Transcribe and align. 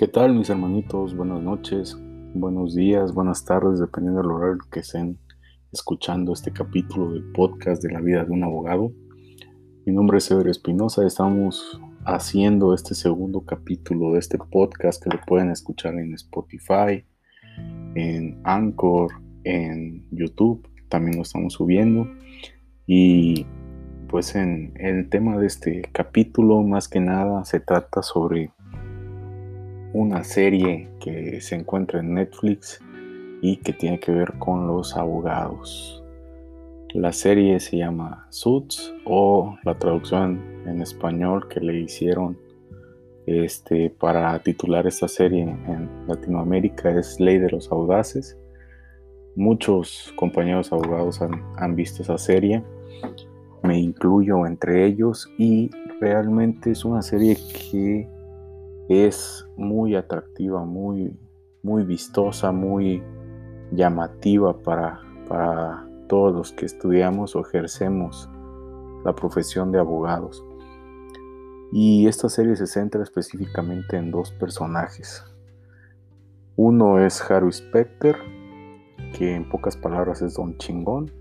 ¿Qué 0.00 0.08
tal 0.08 0.34
mis 0.34 0.48
hermanitos? 0.48 1.14
Buenas 1.14 1.42
noches, 1.42 1.94
buenos 2.32 2.74
días, 2.74 3.12
buenas 3.12 3.44
tardes, 3.44 3.80
dependiendo 3.80 4.22
del 4.22 4.30
horario 4.30 4.62
que 4.72 4.80
estén 4.80 5.18
escuchando 5.74 6.32
este 6.32 6.54
capítulo 6.54 7.12
del 7.12 7.30
podcast 7.32 7.82
de 7.82 7.92
la 7.92 8.00
vida 8.00 8.24
de 8.24 8.32
un 8.32 8.42
abogado. 8.42 8.94
Mi 9.84 9.92
nombre 9.92 10.16
es 10.16 10.30
Ever 10.30 10.48
Espinosa, 10.48 11.06
estamos 11.06 11.78
haciendo 12.06 12.72
este 12.72 12.94
segundo 12.94 13.42
capítulo 13.42 14.14
de 14.14 14.20
este 14.20 14.38
podcast 14.38 15.04
que 15.04 15.14
lo 15.14 15.20
pueden 15.26 15.50
escuchar 15.50 15.92
en 15.96 16.14
Spotify, 16.14 17.04
en 17.94 18.40
Anchor, 18.44 19.12
en 19.44 20.06
YouTube, 20.12 20.66
también 20.88 21.16
lo 21.16 21.24
estamos 21.24 21.52
subiendo. 21.52 22.08
Y 22.86 23.44
pues 24.08 24.34
en 24.34 24.72
el 24.76 25.10
tema 25.10 25.36
de 25.36 25.46
este 25.46 25.82
capítulo 25.92 26.62
más 26.62 26.88
que 26.88 27.00
nada 27.00 27.44
se 27.44 27.60
trata 27.60 28.02
sobre 28.02 28.50
una 29.92 30.22
serie 30.24 30.88
que 31.00 31.40
se 31.40 31.56
encuentra 31.56 32.00
en 32.00 32.14
Netflix 32.14 32.80
y 33.42 33.56
que 33.56 33.72
tiene 33.72 33.98
que 33.98 34.12
ver 34.12 34.34
con 34.38 34.66
los 34.66 34.96
abogados. 34.96 36.02
La 36.92 37.12
serie 37.12 37.60
se 37.60 37.78
llama 37.78 38.26
Suits 38.30 38.92
o 39.04 39.56
la 39.64 39.78
traducción 39.78 40.40
en 40.66 40.82
español 40.82 41.48
que 41.48 41.60
le 41.60 41.80
hicieron 41.80 42.36
este, 43.26 43.90
para 43.90 44.38
titular 44.40 44.86
esta 44.86 45.06
serie 45.06 45.42
en 45.42 45.88
Latinoamérica 46.08 46.90
es 46.90 47.20
Ley 47.20 47.38
de 47.38 47.50
los 47.50 47.70
Audaces. 47.70 48.36
Muchos 49.36 50.12
compañeros 50.16 50.72
abogados 50.72 51.22
han, 51.22 51.40
han 51.56 51.76
visto 51.76 52.02
esa 52.02 52.18
serie, 52.18 52.64
me 53.62 53.78
incluyo 53.78 54.46
entre 54.46 54.84
ellos 54.84 55.30
y 55.38 55.70
realmente 56.00 56.72
es 56.72 56.84
una 56.84 57.02
serie 57.02 57.36
que 57.70 58.08
es 58.90 59.48
muy 59.56 59.94
atractiva, 59.94 60.64
muy, 60.64 61.16
muy 61.62 61.84
vistosa, 61.84 62.50
muy 62.50 63.00
llamativa 63.70 64.58
para, 64.58 65.00
para 65.28 65.88
todos 66.08 66.34
los 66.34 66.52
que 66.52 66.66
estudiamos 66.66 67.36
o 67.36 67.40
ejercemos 67.40 68.28
la 69.04 69.14
profesión 69.14 69.70
de 69.70 69.78
abogados. 69.78 70.44
Y 71.70 72.08
esta 72.08 72.28
serie 72.28 72.56
se 72.56 72.66
centra 72.66 73.04
específicamente 73.04 73.96
en 73.96 74.10
dos 74.10 74.32
personajes. 74.32 75.24
Uno 76.56 76.98
es 76.98 77.22
Harry 77.30 77.52
Specter, 77.52 78.16
que 79.16 79.36
en 79.36 79.48
pocas 79.48 79.76
palabras 79.76 80.20
es 80.20 80.34
Don 80.34 80.58
Chingón. 80.58 81.12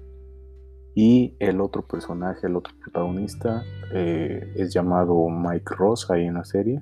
Y 0.96 1.36
el 1.38 1.62
otro 1.62 1.86
personaje, 1.86 2.48
el 2.48 2.56
otro 2.56 2.74
protagonista, 2.84 3.64
eh, 3.94 4.54
es 4.56 4.74
llamado 4.74 5.30
Mike 5.30 5.76
Ross 5.78 6.10
ahí 6.10 6.26
en 6.26 6.34
la 6.34 6.44
serie 6.44 6.82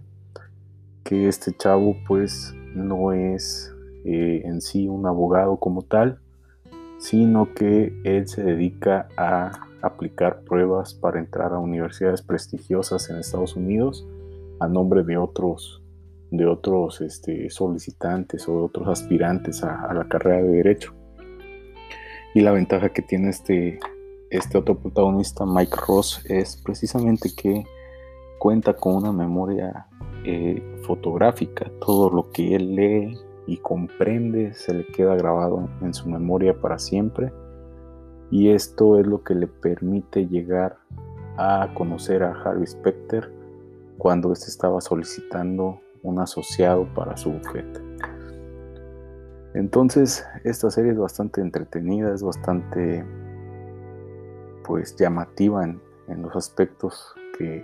que 1.08 1.30
este 1.30 1.56
chavo 1.56 1.96
pues 2.06 2.54
no 2.76 3.14
es 3.14 3.74
eh, 4.04 4.42
en 4.44 4.60
sí 4.60 4.90
un 4.90 5.06
abogado 5.06 5.56
como 5.56 5.82
tal, 5.82 6.20
sino 7.00 7.54
que 7.54 7.94
él 8.04 8.28
se 8.28 8.44
dedica 8.44 9.08
a 9.16 9.70
aplicar 9.82 10.42
pruebas 10.42 10.94
para 10.94 11.20
entrar 11.20 11.54
a 11.54 11.60
universidades 11.60 12.22
prestigiosas 12.22 13.10
en 13.10 13.20
Estados 13.20 13.56
Unidos 13.56 14.06
a 14.60 14.68
nombre 14.68 15.04
de 15.04 15.18
otros 15.18 15.82
de 16.30 16.46
otros 16.46 17.00
este, 17.00 17.50
solicitantes 17.50 18.50
o 18.50 18.58
de 18.58 18.64
otros 18.64 18.90
aspirantes 18.90 19.64
a, 19.64 19.94
la 19.94 20.10
carrera 20.10 20.44
de 20.44 20.50
derecho. 20.50 20.94
Y 22.36 22.42
la 22.42 22.52
ventaja 22.52 22.90
que 22.90 23.02
tiene 23.02 23.30
este, 23.30 23.80
este 24.30 24.58
otro 24.58 24.78
protagonista, 24.78 25.46
Mike 25.46 25.78
Ross, 25.88 26.22
es 26.28 26.62
precisamente 26.62 27.30
que 27.34 27.64
cuenta 28.40 28.74
con 28.74 28.96
una 28.96 29.14
memoria 29.14 29.88
eh, 30.28 30.82
fotográfica. 30.84 31.72
Todo 31.80 32.10
lo 32.10 32.32
que 32.32 32.56
él 32.56 32.76
lee 32.76 33.18
y 33.48 33.58
comprende 33.58 34.54
se 34.54 34.74
le 34.74 34.86
queda 34.86 35.16
grabado 35.16 35.70
en 35.82 35.94
su 35.94 36.10
memoria 36.10 36.60
para 36.60 36.78
siempre. 36.80 37.32
Y 38.30 38.50
esto 38.50 39.00
es 39.00 39.08
lo 39.08 39.24
que 39.24 39.36
le 39.36 39.48
permite 39.48 40.28
llegar 40.28 40.78
a 41.38 41.70
conocer 41.74 42.24
a 42.24 42.34
Harvey 42.34 42.68
Specter 42.68 43.32
cuando 43.98 44.34
éste 44.34 44.48
estaba 44.48 44.82
solicitando 44.82 45.80
un 46.04 46.20
asociado 46.20 46.86
para 46.94 47.16
su 47.16 47.32
bufete. 47.32 47.82
Entonces, 49.54 50.26
esta 50.44 50.70
serie 50.70 50.92
es 50.92 51.00
bastante 51.00 51.42
entretenida, 51.42 52.14
es 52.14 52.22
bastante 52.22 53.04
pues 54.66 54.96
llamativa 54.98 55.64
en, 55.64 55.82
en 56.08 56.22
los 56.22 56.36
aspectos 56.36 57.16
que, 57.38 57.64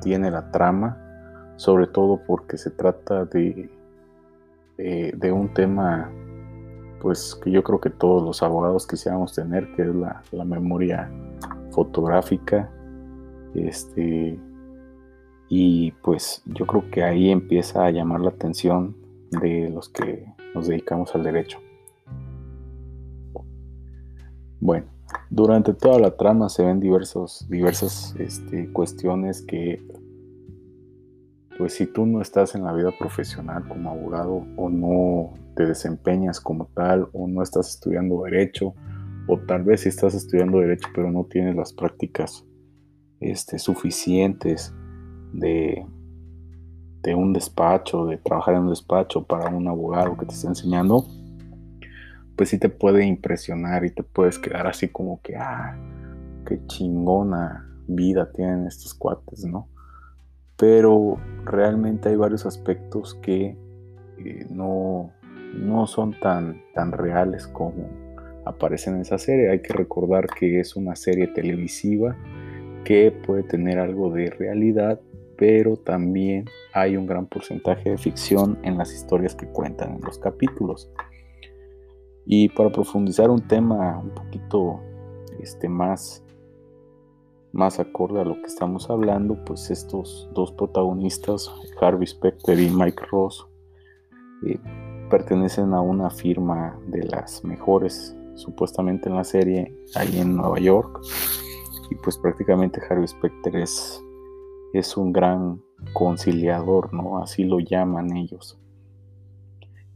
tiene 0.00 0.30
la 0.30 0.52
trama, 0.52 0.96
sobre 1.62 1.86
todo 1.86 2.20
porque 2.26 2.58
se 2.58 2.70
trata 2.70 3.24
de, 3.24 3.70
de, 4.76 5.32
un 5.32 5.54
tema 5.54 6.10
pues 7.00 7.36
que 7.36 7.52
yo 7.52 7.62
creo 7.62 7.80
que 7.80 7.88
todos 7.88 8.20
los 8.20 8.42
abogados 8.42 8.84
quisiéramos 8.84 9.32
tener, 9.32 9.72
que 9.76 9.82
es 9.82 9.94
la, 9.94 10.44
memoria 10.44 11.08
fotográfica. 11.70 12.68
Este, 13.54 14.36
y 15.48 15.92
pues 16.02 16.42
yo 16.46 16.66
creo 16.66 16.90
que 16.90 17.04
ahí 17.04 17.30
empieza 17.30 17.84
a 17.84 17.92
llamar 17.92 18.22
la 18.22 18.30
atención 18.30 18.96
de 19.30 19.70
los 19.70 19.88
que 19.88 20.26
nos 20.56 20.66
dedicamos 20.66 21.14
al 21.14 21.22
derecho. 21.22 21.60
Bueno, 24.58 24.86
durante 25.30 25.74
toda 25.74 26.00
la 26.00 26.16
trama 26.16 26.48
se 26.48 26.64
ven 26.64 26.80
diversos, 26.80 27.46
diversas 27.48 28.16
este, 28.18 28.72
cuestiones 28.72 29.42
que, 29.42 29.80
pues 31.58 31.74
si 31.74 31.86
tú 31.86 32.06
no 32.06 32.20
estás 32.20 32.54
en 32.54 32.64
la 32.64 32.72
vida 32.72 32.90
profesional 32.98 33.66
como 33.68 33.90
abogado 33.90 34.44
o 34.56 34.70
no 34.70 35.34
te 35.54 35.66
desempeñas 35.66 36.40
como 36.40 36.66
tal 36.74 37.08
o 37.12 37.28
no 37.28 37.42
estás 37.42 37.68
estudiando 37.68 38.22
derecho 38.24 38.74
o 39.28 39.38
tal 39.38 39.62
vez 39.62 39.82
si 39.82 39.88
estás 39.88 40.14
estudiando 40.14 40.58
derecho 40.58 40.88
pero 40.94 41.10
no 41.10 41.24
tienes 41.24 41.54
las 41.54 41.72
prácticas 41.72 42.44
este, 43.20 43.58
suficientes 43.58 44.74
de, 45.32 45.86
de 47.02 47.14
un 47.14 47.32
despacho, 47.32 48.06
de 48.06 48.18
trabajar 48.18 48.54
en 48.54 48.62
un 48.62 48.70
despacho 48.70 49.24
para 49.24 49.50
un 49.50 49.68
abogado 49.68 50.16
que 50.16 50.26
te 50.26 50.34
está 50.34 50.48
enseñando, 50.48 51.06
pues 52.36 52.48
sí 52.48 52.58
te 52.58 52.68
puede 52.68 53.04
impresionar 53.04 53.84
y 53.84 53.90
te 53.90 54.02
puedes 54.02 54.38
quedar 54.38 54.66
así 54.66 54.88
como 54.88 55.20
que, 55.22 55.36
ah, 55.36 55.76
qué 56.46 56.60
chingona 56.66 57.68
vida 57.86 58.30
tienen 58.32 58.66
estos 58.66 58.94
cuates, 58.94 59.44
¿no? 59.44 59.68
Pero 60.62 61.18
realmente 61.44 62.10
hay 62.10 62.14
varios 62.14 62.46
aspectos 62.46 63.16
que 63.16 63.56
eh, 64.18 64.46
no, 64.48 65.12
no 65.54 65.88
son 65.88 66.14
tan, 66.20 66.62
tan 66.72 66.92
reales 66.92 67.48
como 67.48 67.90
aparecen 68.44 68.94
en 68.94 69.00
esa 69.00 69.18
serie. 69.18 69.50
Hay 69.50 69.60
que 69.60 69.72
recordar 69.72 70.28
que 70.28 70.60
es 70.60 70.76
una 70.76 70.94
serie 70.94 71.26
televisiva 71.26 72.16
que 72.84 73.10
puede 73.10 73.42
tener 73.42 73.80
algo 73.80 74.12
de 74.12 74.30
realidad, 74.30 75.00
pero 75.36 75.76
también 75.76 76.44
hay 76.72 76.96
un 76.96 77.06
gran 77.06 77.26
porcentaje 77.26 77.90
de 77.90 77.98
ficción 77.98 78.56
en 78.62 78.78
las 78.78 78.94
historias 78.94 79.34
que 79.34 79.48
cuentan 79.48 79.96
en 79.96 80.00
los 80.02 80.20
capítulos. 80.20 80.92
Y 82.24 82.50
para 82.50 82.70
profundizar 82.70 83.30
un 83.30 83.48
tema 83.48 83.98
un 83.98 84.10
poquito 84.10 84.80
este, 85.40 85.68
más, 85.68 86.21
más 87.52 87.78
acorde 87.78 88.20
a 88.20 88.24
lo 88.24 88.34
que 88.36 88.46
estamos 88.46 88.88
hablando, 88.90 89.44
pues 89.44 89.70
estos 89.70 90.28
dos 90.32 90.52
protagonistas, 90.52 91.50
Harvey 91.80 92.06
Specter 92.06 92.58
y 92.58 92.70
Mike 92.70 93.04
Ross, 93.10 93.46
eh, 94.46 94.58
pertenecen 95.10 95.74
a 95.74 95.80
una 95.80 96.10
firma 96.10 96.78
de 96.86 97.04
las 97.04 97.44
mejores 97.44 98.16
supuestamente 98.34 99.08
en 99.08 99.16
la 99.16 99.24
serie 99.24 99.76
ahí 99.94 100.18
en 100.18 100.36
Nueva 100.36 100.58
York. 100.58 101.00
Y 101.90 101.94
pues 101.96 102.16
prácticamente 102.16 102.80
Harvey 102.88 103.06
Specter 103.06 103.56
es, 103.56 104.02
es 104.72 104.96
un 104.96 105.12
gran 105.12 105.62
conciliador, 105.92 106.94
¿no? 106.94 107.18
Así 107.18 107.44
lo 107.44 107.60
llaman 107.60 108.16
ellos. 108.16 108.58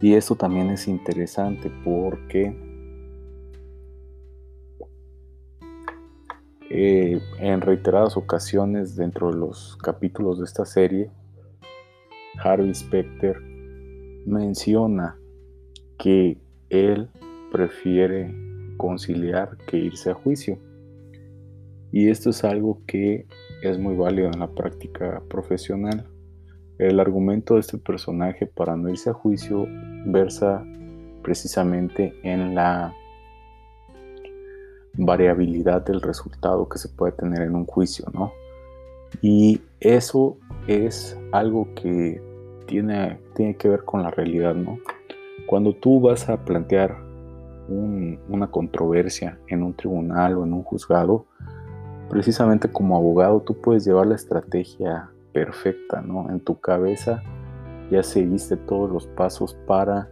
Y 0.01 0.15
esto 0.15 0.35
también 0.35 0.69
es 0.69 0.89
interesante 0.89 1.73
porque 1.83 2.66
eh, 6.79 7.23
en 7.39 7.63
reiteradas 7.63 8.19
ocasiones 8.19 8.97
dentro 8.97 9.31
de 9.31 9.39
los 9.39 9.79
capítulos 9.79 10.39
de 10.39 10.45
esta 10.45 10.67
serie, 10.67 11.11
Harvey 12.39 12.75
Specter 12.75 13.41
menciona 14.27 15.17
que 15.99 16.37
él 16.69 17.09
prefiere 17.51 18.31
conciliar 18.77 19.57
que 19.67 19.79
irse 19.79 20.11
a 20.11 20.15
juicio. 20.15 20.59
Y 21.93 22.11
esto 22.11 22.29
es 22.29 22.45
algo 22.45 22.83
que 22.87 23.27
es 23.63 23.79
muy 23.79 23.97
válido 23.97 24.27
en 24.27 24.41
la 24.41 24.49
práctica 24.49 25.23
profesional. 25.31 26.05
El 26.77 27.01
argumento 27.01 27.55
de 27.55 27.61
este 27.61 27.79
personaje 27.79 28.45
para 28.45 28.77
no 28.77 28.91
irse 28.91 29.09
a 29.09 29.15
juicio 29.15 29.67
versa 30.05 30.63
precisamente 31.23 32.15
en 32.23 32.55
la 32.55 32.93
variabilidad 34.97 35.85
del 35.85 36.01
resultado 36.01 36.69
que 36.69 36.79
se 36.79 36.89
puede 36.89 37.13
tener 37.13 37.43
en 37.43 37.55
un 37.55 37.67
juicio, 37.67 38.07
¿no? 38.13 38.33
Y 39.23 39.61
eso 39.81 40.37
es 40.67 41.19
algo 41.33 41.69
que 41.75 42.21
tiene, 42.67 43.19
tiene 43.35 43.57
que 43.57 43.69
ver 43.69 43.85
con 43.85 44.03
la 44.03 44.11
realidad, 44.11 44.55
¿no? 44.55 44.79
Cuando 45.47 45.75
tú 45.75 46.01
vas 46.01 46.29
a 46.29 46.45
plantear 46.45 46.97
una 47.69 48.49
controversia 48.49 49.39
en 49.49 49.63
un 49.63 49.75
tribunal 49.75 50.39
o 50.39 50.45
en 50.45 50.53
un 50.53 50.63
juzgado, 50.63 51.27
precisamente 52.09 52.71
como 52.71 52.97
abogado 52.97 53.41
tú 53.41 53.61
puedes 53.61 53.85
llevar 53.85 54.07
la 54.07 54.15
estrategia 54.15 55.11
perfecta, 55.33 56.01
¿no? 56.01 56.31
En 56.31 56.41
tu 56.41 56.61
cabeza 56.61 57.23
ya 57.91 58.03
seguiste 58.03 58.57
todos 58.57 58.91
los 58.91 59.07
pasos 59.09 59.55
para 59.67 60.09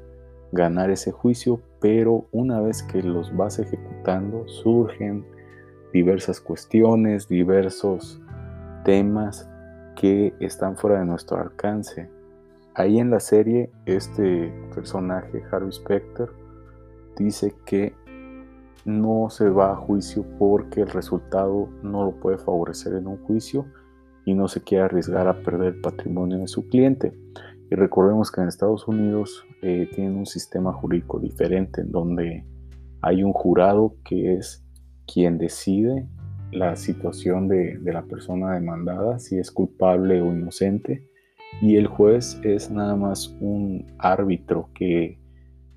ganar 0.55 0.91
ese 0.91 1.11
juicio, 1.11 1.61
pero 1.81 2.27
una 2.33 2.61
vez 2.61 2.83
que 2.83 3.03
los 3.03 3.37
vas 3.37 3.59
ejecutando 3.59 4.47
surgen 4.49 5.27
diversas 5.93 6.41
cuestiones, 6.41 7.29
diversos 7.29 8.21
temas 8.85 9.49
que 9.97 10.35
están 10.41 10.77
fuera 10.77 11.01
de 11.01 11.07
nuestro 11.07 11.41
alcance. 11.41 12.09
Ahí 12.75 12.99
en 12.99 13.11
la 13.11 13.21
serie, 13.21 13.71
este 13.87 14.53
personaje, 14.75 15.43
Harvey 15.51 15.73
Specter, 15.73 16.31
dice 17.17 17.55
que 17.65 17.95
no 18.85 19.29
se 19.31 19.49
va 19.49 19.73
a 19.73 19.77
juicio 19.77 20.25
porque 20.39 20.83
el 20.83 20.91
resultado 20.91 21.69
no 21.83 22.05
lo 22.05 22.13
puede 22.21 22.39
favorecer 22.39 22.95
en 22.95 23.07
un 23.07 23.19
juicio 23.25 23.67
y 24.25 24.35
no 24.35 24.49
se 24.49 24.63
quiere 24.63 24.85
arriesgar 24.85 25.29
a 25.29 25.43
perder 25.43 25.75
el 25.75 25.81
patrimonio 25.81 26.39
de 26.39 26.49
su 26.49 26.69
cliente. 26.69 27.13
Y 27.71 27.77
recordemos 27.77 28.31
que 28.31 28.41
en 28.41 28.49
Estados 28.49 28.87
Unidos 28.87 29.47
eh, 29.67 29.89
tienen 29.95 30.19
un 30.19 30.27
sistema 30.27 30.75
jurídico 30.75 31.19
diferente 31.19 31.81
en 31.81 31.91
donde 31.91 32.45
hay 33.01 33.23
un 33.23 33.33
jurado 33.33 33.97
que 34.05 34.35
es 34.35 34.63
quien 35.11 35.39
decide 35.39 36.07
la 36.53 36.77
situación 36.77 37.49
de, 37.49 37.79
la 37.83 38.03
persona 38.03 38.53
demandada, 38.53 39.19
si 39.19 39.39
es 39.39 39.51
culpable 39.51 40.21
o 40.21 40.27
inocente, 40.27 41.09
y 41.63 41.77
el 41.77 41.87
juez 41.87 42.39
es 42.45 42.71
nada 42.71 42.95
más 42.95 43.35
un 43.41 43.87
árbitro 43.99 44.69
que 44.75 45.19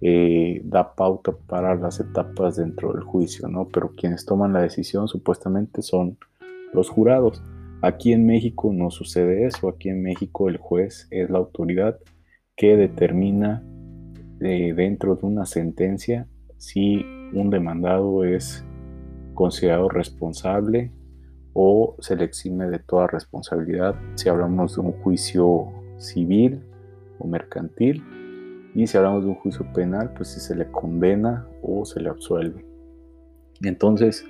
eh, 0.02 0.62
da 0.66 0.94
pauta 0.94 1.32
para 1.48 1.74
las 1.76 2.02
etapas 2.02 2.58
dentro 2.58 2.92
del 2.92 3.04
juicio, 3.04 3.48
¿no? 3.48 3.70
Pero 3.70 3.96
quienes 3.96 4.26
toman 4.26 4.52
la 4.52 4.62
decisión 4.62 5.08
supuestamente 5.08 5.82
son 5.82 6.18
los 6.74 6.90
jurados. 6.90 7.42
Aquí 7.82 8.12
en 8.12 8.26
México 8.26 8.74
no 8.74 8.92
sucede 8.92 9.46
eso, 9.46 9.70
aquí 9.70 9.88
en 9.88 10.04
México 10.04 10.50
el 10.50 10.58
juez 10.58 11.08
es 11.10 11.30
la 11.30 11.38
autoridad 11.38 11.98
que 12.58 12.76
determina 12.76 13.64
dentro 14.40 15.16
de 15.16 15.26
una 15.26 15.46
sentencia 15.46 16.28
si 16.58 17.06
un 17.34 17.50
demandado 17.50 18.24
es 18.24 18.64
considerado 19.34 19.90
responsable 19.90 20.92
o 21.54 21.96
se 22.00 22.16
le 22.16 22.24
exime 22.24 22.68
de 22.68 22.80
toda 22.80 23.08
responsabilidad 23.08 23.96
si 24.16 24.30
hablamos 24.30 24.76
de 24.76 24.82
un 24.82 24.92
juicio 25.02 25.68
civil 25.98 26.64
o 27.20 27.28
mercantil 27.28 28.04
y 28.76 28.86
si 28.86 28.98
hablamos 28.98 29.24
de 29.24 29.30
un 29.30 29.36
juicio 29.36 29.66
penal 29.74 30.14
pues 30.16 30.30
si 30.30 30.40
se 30.40 30.56
le 30.56 30.70
condena 30.72 31.48
o 31.62 31.86
se 31.86 32.00
le 32.00 32.10
absuelve 32.10 32.66
entonces 33.62 34.26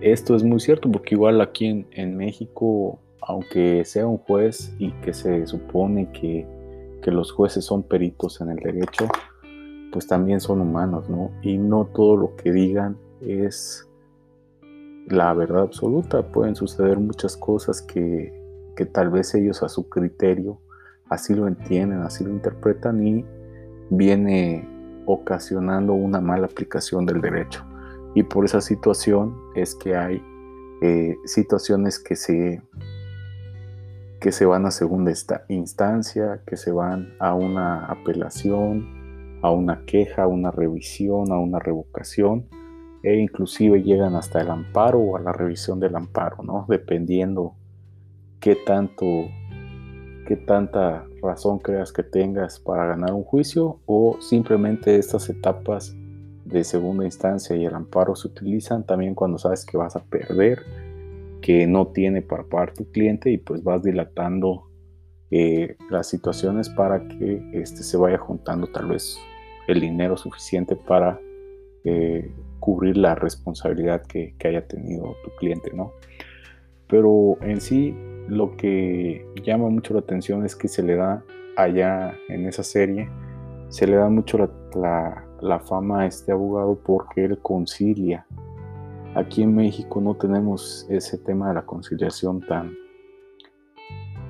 esto 0.00 0.36
es 0.36 0.42
muy 0.42 0.60
cierto 0.60 0.90
porque 0.90 1.14
igual 1.14 1.40
aquí 1.40 1.86
en, 1.90 2.16
México, 2.16 3.00
aunque 3.20 3.84
sea 3.84 4.06
un 4.06 4.18
juez 4.18 4.74
y 4.78 4.92
que 5.02 5.12
se 5.12 5.46
supone 5.46 6.10
que, 6.12 6.46
los 7.10 7.32
jueces 7.32 7.64
son 7.64 7.82
peritos 7.82 8.40
en 8.40 8.50
el 8.50 8.56
derecho, 8.56 9.06
pues 9.92 10.06
también 10.06 10.40
son 10.40 10.60
humanos, 10.60 11.08
¿no? 11.08 11.30
Y 11.42 11.58
no 11.58 11.86
todo 11.86 12.16
lo 12.16 12.36
que 12.36 12.52
digan 12.52 12.96
es 13.20 13.88
la 15.08 15.32
verdad 15.34 15.62
absoluta. 15.62 16.26
Pueden 16.30 16.56
suceder 16.56 16.98
muchas 16.98 17.36
cosas 17.36 17.80
que, 17.82 18.32
que 18.76 18.86
tal 18.86 19.10
vez 19.10 19.34
ellos 19.34 19.62
a 19.62 19.68
su 19.68 19.88
criterio 19.88 20.60
así 21.08 21.34
lo 21.34 21.46
entienden, 21.46 22.00
así 22.00 22.24
lo 22.24 22.30
interpretan 22.30 23.06
y 23.06 23.24
viene 23.90 24.68
ocasionando 25.06 25.92
una 25.92 26.20
mala 26.20 26.46
aplicación 26.46 27.06
del 27.06 27.20
derecho. 27.20 27.64
Y 28.14 28.22
por 28.22 28.44
esa 28.44 28.60
situación 28.60 29.36
es 29.54 29.74
que 29.74 29.94
hay 29.94 30.22
eh, 30.82 31.16
situaciones 31.24 31.98
que 31.98 32.16
se, 32.16 32.62
que 34.20 34.32
se 34.32 34.46
van 34.46 34.66
a 34.66 34.70
segunda 34.70 35.12
instancia, 35.48 36.42
que 36.46 36.56
se 36.56 36.72
van 36.72 37.14
a 37.18 37.34
una 37.34 37.86
apelación, 37.86 39.40
a 39.42 39.50
una 39.50 39.84
queja, 39.84 40.24
a 40.24 40.26
una 40.26 40.50
revisión, 40.50 41.32
a 41.32 41.38
una 41.38 41.58
revocación 41.58 42.46
e 43.02 43.16
inclusive 43.18 43.82
llegan 43.82 44.16
hasta 44.16 44.40
el 44.40 44.50
amparo 44.50 44.98
o 44.98 45.16
a 45.16 45.20
la 45.20 45.32
revisión 45.32 45.78
del 45.78 45.94
amparo, 45.94 46.42
¿no? 46.42 46.66
Dependiendo 46.68 47.54
qué 48.40 48.56
tanto, 48.56 49.06
qué 50.26 50.36
tanta 50.36 51.06
razón 51.22 51.58
creas 51.58 51.92
que 51.92 52.02
tengas 52.02 52.58
para 52.58 52.84
ganar 52.86 53.12
un 53.12 53.22
juicio 53.22 53.78
o 53.86 54.16
simplemente 54.20 54.96
estas 54.96 55.28
etapas 55.28 55.96
de 56.44 56.64
segunda 56.64 57.04
instancia 57.04 57.54
y 57.54 57.64
el 57.64 57.74
amparo 57.74 58.16
se 58.16 58.28
utilizan 58.28 58.84
también 58.84 59.14
cuando 59.14 59.38
sabes 59.38 59.64
que 59.64 59.76
vas 59.76 59.94
a 59.94 60.00
perder, 60.00 60.62
que 61.40 61.66
no 61.66 61.88
tiene 61.88 62.22
para 62.22 62.44
pagar 62.44 62.74
tu 62.74 62.90
cliente 62.90 63.30
y 63.30 63.38
pues 63.38 63.62
vas 63.62 63.82
dilatando 63.82 64.68
eh, 65.30 65.76
las 65.90 66.08
situaciones 66.08 66.68
para 66.68 67.06
que 67.06 67.42
este, 67.52 67.82
se 67.82 67.96
vaya 67.96 68.18
juntando 68.18 68.66
tal 68.68 68.88
vez 68.88 69.18
el 69.68 69.80
dinero 69.80 70.16
suficiente 70.16 70.76
para 70.76 71.20
eh, 71.84 72.32
cubrir 72.60 72.96
la 72.96 73.14
responsabilidad 73.14 74.02
que, 74.06 74.34
que, 74.38 74.48
haya 74.48 74.66
tenido 74.66 75.16
tu 75.24 75.30
cliente, 75.36 75.72
¿no? 75.72 75.92
Pero 76.88 77.36
en 77.42 77.60
sí 77.60 77.94
lo 78.28 78.56
que 78.56 79.24
llama 79.44 79.68
mucho 79.68 79.94
la 79.94 80.00
atención 80.00 80.44
es 80.44 80.56
que 80.56 80.68
se 80.68 80.82
le 80.82 80.96
da 80.96 81.24
allá 81.56 82.14
en 82.28 82.46
esa 82.46 82.62
serie, 82.62 83.08
se 83.68 83.86
le 83.86 83.96
da 83.96 84.08
mucho 84.08 84.38
la 84.38 85.26
la 85.40 85.58
fama 85.60 86.02
a 86.02 86.06
este 86.06 86.32
abogado 86.32 86.78
porque 86.84 87.24
él 87.24 87.38
concilia. 87.38 88.26
Aquí 89.16 89.42
en 89.42 89.54
México 89.54 89.98
no 90.02 90.14
tenemos 90.14 90.86
ese 90.90 91.16
tema 91.16 91.48
de 91.48 91.54
la 91.54 91.64
conciliación 91.64 92.42
tan, 92.42 92.74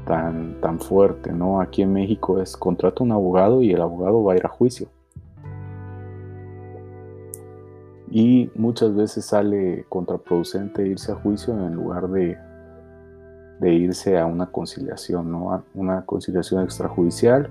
tan, 0.06 0.60
tan 0.60 0.78
fuerte, 0.78 1.32
¿no? 1.32 1.60
Aquí 1.60 1.82
en 1.82 1.92
México 1.92 2.40
es 2.40 2.56
contrata 2.56 3.02
un 3.02 3.10
abogado 3.10 3.62
y 3.62 3.72
el 3.72 3.82
abogado 3.82 4.22
va 4.22 4.34
a 4.34 4.36
ir 4.36 4.46
a 4.46 4.48
juicio. 4.48 4.88
Y 8.08 8.48
muchas 8.54 8.94
veces 8.94 9.24
sale 9.24 9.84
contraproducente 9.88 10.86
irse 10.86 11.10
a 11.10 11.16
juicio 11.16 11.52
en 11.66 11.74
lugar 11.74 12.08
de, 12.08 12.38
de 13.58 13.74
irse 13.74 14.16
a 14.16 14.24
una 14.24 14.46
conciliación, 14.52 15.32
¿no? 15.32 15.64
una 15.74 16.06
conciliación 16.06 16.62
extrajudicial 16.62 17.50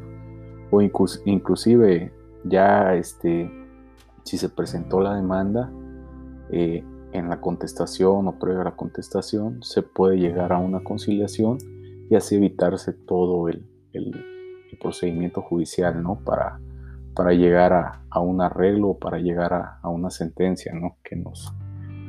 o 0.72 0.82
inclusive 0.82 2.13
ya 2.46 2.96
este, 2.96 3.51
si 4.24 4.38
se 4.38 4.48
presentó 4.48 5.01
la 5.01 5.15
demanda, 5.15 5.70
eh, 6.50 6.82
en 7.16 7.30
la 7.30 7.42
contestación 7.42 8.28
o 8.28 8.40
previo 8.40 8.62
a 8.62 8.66
la 8.66 8.76
contestación, 8.76 9.62
se 9.64 9.82
puede 9.82 10.18
llegar 10.18 10.54
a 10.54 10.60
una 10.60 10.84
conciliación 10.84 11.58
y 12.10 12.16
así 12.16 12.36
evitarse 12.36 12.94
todo 12.94 13.50
el, 13.50 13.66
procedimiento 14.80 15.42
judicial, 15.42 16.04
¿no? 16.04 16.20
Para, 16.26 16.60
para 17.16 17.32
llegar 17.32 17.72
a, 18.10 18.20
un 18.20 18.42
arreglo 18.42 18.90
o 18.90 19.00
para 19.00 19.20
llegar 19.20 19.54
a, 19.54 19.90
una 19.90 20.10
sentencia, 20.10 20.74
¿no? 20.74 20.98
Que 21.02 21.16
nos 21.16 21.56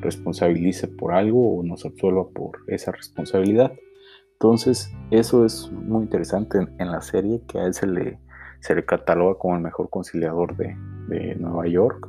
responsabilice 0.00 0.88
por 0.88 1.14
algo 1.14 1.56
o 1.56 1.62
nos 1.62 1.86
absuelva 1.86 2.28
por 2.28 2.58
esa 2.66 2.90
responsabilidad. 2.90 3.72
Entonces, 4.32 4.92
eso 5.12 5.46
es 5.46 5.70
muy 5.70 6.02
interesante 6.02 6.58
en 6.58 6.90
la 6.90 7.00
serie, 7.00 7.40
que 7.46 7.60
a 7.60 7.66
él 7.66 7.72
se 7.72 7.86
le, 7.86 8.18
se 8.60 8.74
le 8.74 8.84
cataloga 8.84 9.38
como 9.38 9.54
el 9.56 9.62
mejor 9.62 9.88
conciliador 9.88 10.56
de, 10.56 10.74
Nueva 11.38 11.68
York. 11.68 12.08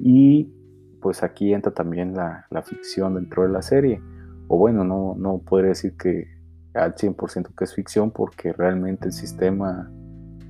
Y 0.00 0.52
pues 1.02 1.22
aquí 1.22 1.52
entra 1.52 1.72
también 1.72 2.14
la, 2.14 2.46
ficción 2.64 3.14
dentro 3.14 3.42
de 3.42 3.50
la 3.50 3.62
serie. 3.62 4.00
O 4.48 4.56
bueno, 4.56 4.84
no, 4.84 5.14
no 5.18 5.38
podría 5.38 5.70
decir 5.70 5.96
que 5.96 6.28
al 6.74 6.94
100% 6.94 7.54
que 7.54 7.64
es 7.64 7.74
ficción 7.74 8.10
porque 8.10 8.52
realmente 8.52 9.06
el 9.06 9.12
sistema 9.12 9.90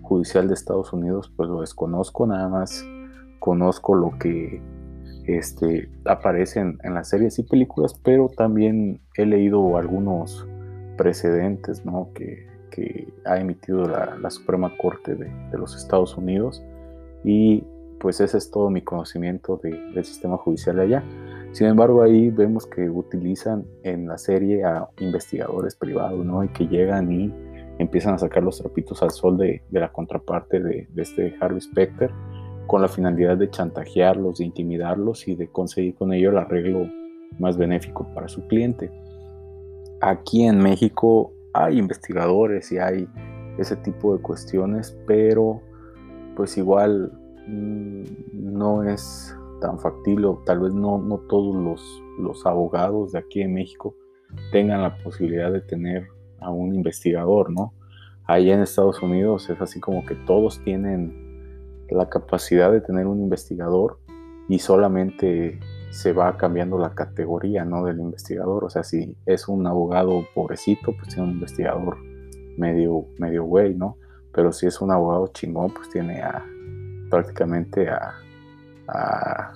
judicial 0.02 0.46
de 0.46 0.54
Estados 0.54 0.92
Unidos 0.92 1.32
pues 1.36 1.48
lo 1.48 1.60
desconozco, 1.60 2.26
nada 2.26 2.48
más 2.48 2.84
conozco 3.40 3.94
lo 3.94 4.16
que 4.18 4.62
este, 5.26 5.88
aparece 6.04 6.60
en, 6.60 6.94
las 6.94 7.08
series 7.08 7.38
y 7.38 7.44
películas, 7.44 7.94
pero 8.04 8.28
también 8.28 9.00
he 9.16 9.26
leído 9.26 9.76
algunos 9.76 10.46
precedentes 10.96 11.84
¿no? 11.84 12.10
que, 12.14 12.46
que 12.70 13.12
ha 13.24 13.38
emitido 13.38 13.86
la, 13.88 14.30
Suprema 14.30 14.76
Corte 14.76 15.14
de, 15.14 15.58
los 15.58 15.76
Estados 15.76 16.16
Unidos 16.16 16.62
y 17.24 17.64
pues 18.02 18.20
ese 18.20 18.36
es 18.36 18.50
todo 18.50 18.68
mi 18.68 18.82
conocimiento 18.82 19.60
del 19.62 20.04
sistema 20.04 20.36
judicial 20.36 20.74
de 20.74 20.82
allá. 20.82 21.04
Sin 21.52 21.68
embargo, 21.68 22.02
ahí 22.02 22.30
vemos 22.30 22.66
que 22.66 22.90
utilizan 22.90 23.64
en 23.84 24.08
la 24.08 24.18
serie 24.18 24.64
a 24.64 24.88
investigadores 24.98 25.76
privados, 25.76 26.26
¿no? 26.26 26.42
Y 26.42 26.48
que 26.48 26.66
llegan 26.66 27.12
y 27.12 27.32
empiezan 27.78 28.14
a 28.14 28.18
sacar 28.18 28.42
los 28.42 28.58
trapitos 28.58 29.04
al 29.04 29.12
sol 29.12 29.38
de, 29.38 29.62
la 29.70 29.92
contraparte 29.92 30.58
de, 30.58 30.88
de, 30.92 31.02
este 31.02 31.36
Harvey 31.40 31.60
Specter 31.60 32.10
con 32.66 32.82
la 32.82 32.88
finalidad 32.88 33.36
de 33.36 33.48
chantajearlos, 33.48 34.38
de 34.38 34.46
intimidarlos 34.46 35.28
y 35.28 35.36
de 35.36 35.46
conseguir 35.46 35.94
con 35.94 36.12
ello 36.12 36.30
el 36.30 36.38
arreglo 36.38 36.88
más 37.38 37.56
benéfico 37.56 38.04
para 38.14 38.26
su 38.26 38.48
cliente. 38.48 38.90
Aquí 40.00 40.42
en 40.42 40.58
México 40.58 41.32
hay 41.52 41.78
investigadores 41.78 42.72
y 42.72 42.78
hay 42.78 43.08
ese 43.58 43.76
tipo 43.76 44.16
de 44.16 44.22
cuestiones, 44.22 44.98
pero 45.06 45.62
pues 46.34 46.56
igual 46.58 47.12
no 47.48 48.82
es 48.84 49.36
tan 49.60 49.78
factible, 49.78 50.28
tal 50.44 50.60
vez 50.60 50.74
no, 50.74 50.98
no 50.98 51.18
todos 51.18 51.54
los, 51.54 52.02
los 52.18 52.44
abogados 52.46 53.12
de 53.12 53.18
aquí 53.18 53.42
en 53.42 53.54
México 53.54 53.94
tengan 54.50 54.82
la 54.82 54.96
posibilidad 54.98 55.52
de 55.52 55.60
tener 55.60 56.08
a 56.40 56.50
un 56.50 56.74
investigador, 56.74 57.50
¿no? 57.50 57.74
Allá 58.24 58.54
en 58.54 58.60
Estados 58.60 59.02
Unidos 59.02 59.48
es 59.50 59.60
así 59.60 59.80
como 59.80 60.04
que 60.04 60.14
todos 60.14 60.62
tienen 60.64 61.86
la 61.90 62.08
capacidad 62.08 62.72
de 62.72 62.80
tener 62.80 63.06
un 63.06 63.20
investigador 63.20 63.98
y 64.48 64.58
solamente 64.58 65.60
se 65.90 66.12
va 66.12 66.36
cambiando 66.36 66.78
la 66.78 66.94
categoría, 66.94 67.64
¿no? 67.64 67.84
Del 67.84 68.00
investigador. 68.00 68.64
O 68.64 68.70
sea, 68.70 68.82
si 68.82 69.14
es 69.26 69.48
un 69.48 69.66
abogado 69.66 70.24
pobrecito, 70.34 70.92
pues 70.96 71.08
tiene 71.08 71.28
un 71.28 71.34
investigador 71.34 71.98
medio, 72.56 73.06
medio 73.18 73.44
güey, 73.44 73.74
¿no? 73.74 73.98
Pero 74.32 74.52
si 74.52 74.66
es 74.66 74.80
un 74.80 74.90
abogado 74.90 75.28
chingón, 75.28 75.72
pues 75.74 75.90
tiene 75.90 76.22
a 76.22 76.44
prácticamente 77.12 77.90
a, 77.90 79.52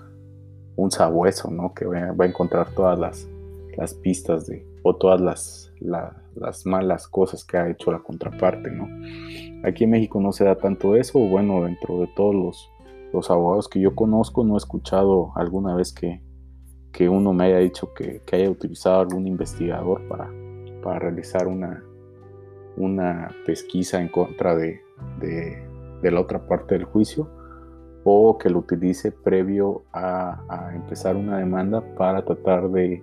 un 0.76 0.90
sabueso, 0.90 1.50
¿no? 1.50 1.72
Que 1.72 1.86
va 1.86 2.24
a 2.24 2.28
encontrar 2.28 2.70
todas 2.74 2.98
las, 2.98 3.94
pistas 3.94 4.46
de, 4.46 4.66
o 4.82 4.94
todas 4.94 5.20
las, 5.22 5.72
las 5.80 6.66
malas 6.66 7.08
cosas 7.08 7.44
que 7.44 7.56
ha 7.56 7.70
hecho 7.70 7.90
la 7.90 8.00
contraparte, 8.00 8.70
¿no? 8.70 8.86
Aquí 9.66 9.84
en 9.84 9.90
México 9.90 10.20
no 10.20 10.32
se 10.32 10.44
da 10.44 10.56
tanto 10.56 10.96
eso, 10.96 11.18
bueno, 11.18 11.64
dentro 11.64 12.00
de 12.00 12.08
todos 12.08 12.34
los, 12.34 12.70
abogados 13.30 13.68
que 13.68 13.80
yo 13.80 13.94
conozco, 13.94 14.44
no 14.44 14.54
he 14.54 14.58
escuchado 14.58 15.32
alguna 15.34 15.74
vez 15.74 15.94
que, 15.94 16.20
uno 17.08 17.32
me 17.32 17.44
haya 17.44 17.58
dicho 17.58 17.94
que, 17.94 18.20
haya 18.32 18.50
utilizado 18.50 19.00
algún 19.00 19.26
investigador 19.26 20.06
para, 20.08 20.98
realizar 20.98 21.48
una, 21.48 21.82
pesquisa 23.46 24.02
en 24.02 24.08
contra 24.08 24.54
de, 24.54 24.82
la 26.02 26.20
otra 26.20 26.46
parte 26.46 26.74
del 26.74 26.84
juicio 26.84 27.30
o 28.08 28.38
que 28.38 28.48
lo 28.48 28.60
utilice 28.60 29.10
previo 29.10 29.82
a, 29.92 30.70
empezar 30.74 31.16
una 31.16 31.38
demanda 31.38 31.82
para 31.96 32.24
tratar 32.24 32.70
de 32.70 33.02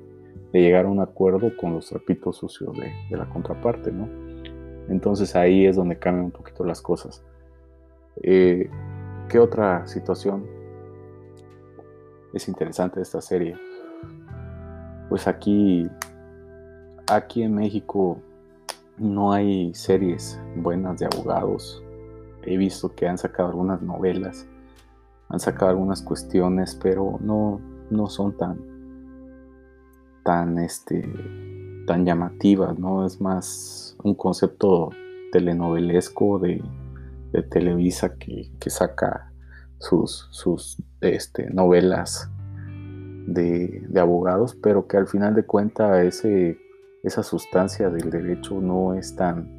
de 0.53 0.62
llegar 0.62 0.86
a 0.86 0.88
un 0.88 1.00
acuerdo 1.00 1.57
con 1.57 1.74
los 1.74 1.88
trapitos 1.88 2.38
sucios 2.38 2.77
de, 2.77 3.17
la 3.17 3.27
contraparte, 3.27 3.91
¿no? 3.91 4.07
Entonces 4.88 5.36
ahí 5.36 5.65
es 5.65 5.75
donde 5.75 5.98
cambian 5.98 6.25
un 6.25 6.31
poquito 6.31 6.63
las 6.63 6.79
cosas. 6.79 7.24
Eh, 8.22 8.69
¿Qué 9.29 9.39
otra 9.39 9.88
situación 9.88 10.45
es 12.33 12.48
interesante 12.48 12.98
de 12.98 13.01
esta 13.01 13.19
serie? 13.19 13.57
Pues 15.10 15.27
aquí, 15.27 15.89
aquí 17.12 17.41
en 17.41 17.55
México 17.55 18.19
no 19.00 19.33
hay 19.33 19.74
series 19.74 20.39
buenas 20.55 21.00
de 21.00 21.07
abogados. 21.07 21.83
He 22.43 22.57
visto 22.57 22.93
que 22.93 23.07
han 23.07 23.17
sacado 23.17 23.50
algunas 23.50 23.81
novelas, 23.81 24.48
han 25.34 25.40
sacado 25.40 25.72
algunas 25.72 26.04
cuestiones, 26.04 26.75
pero 26.82 27.18
no, 27.20 27.60
no 27.90 28.08
son 28.08 28.38
tan, 28.38 28.60
tan, 30.24 30.60
este, 30.60 31.12
tan 31.88 32.06
llamativas, 32.06 32.78
¿no? 32.78 33.04
Es 33.04 33.20
más 33.20 33.98
un 34.04 34.13
concepto 34.13 34.92
telenovelesco 35.32 36.40
de, 36.40 36.63
Televisa 37.50 38.16
que, 38.16 38.70
saca 38.70 39.34
sus, 39.80 40.28
sus 40.30 40.78
este, 41.02 41.50
novelas 41.50 42.30
de, 43.25 43.90
abogados, 44.00 44.56
pero 44.62 44.86
que 44.86 44.98
al 44.98 45.08
final 45.08 45.34
de 45.34 45.44
cuentas 45.44 46.24
esa 47.02 47.24
sustancia 47.24 47.90
del 47.90 48.12
derecho 48.12 48.62
no 48.62 48.94
es 48.94 49.16
tan, 49.16 49.50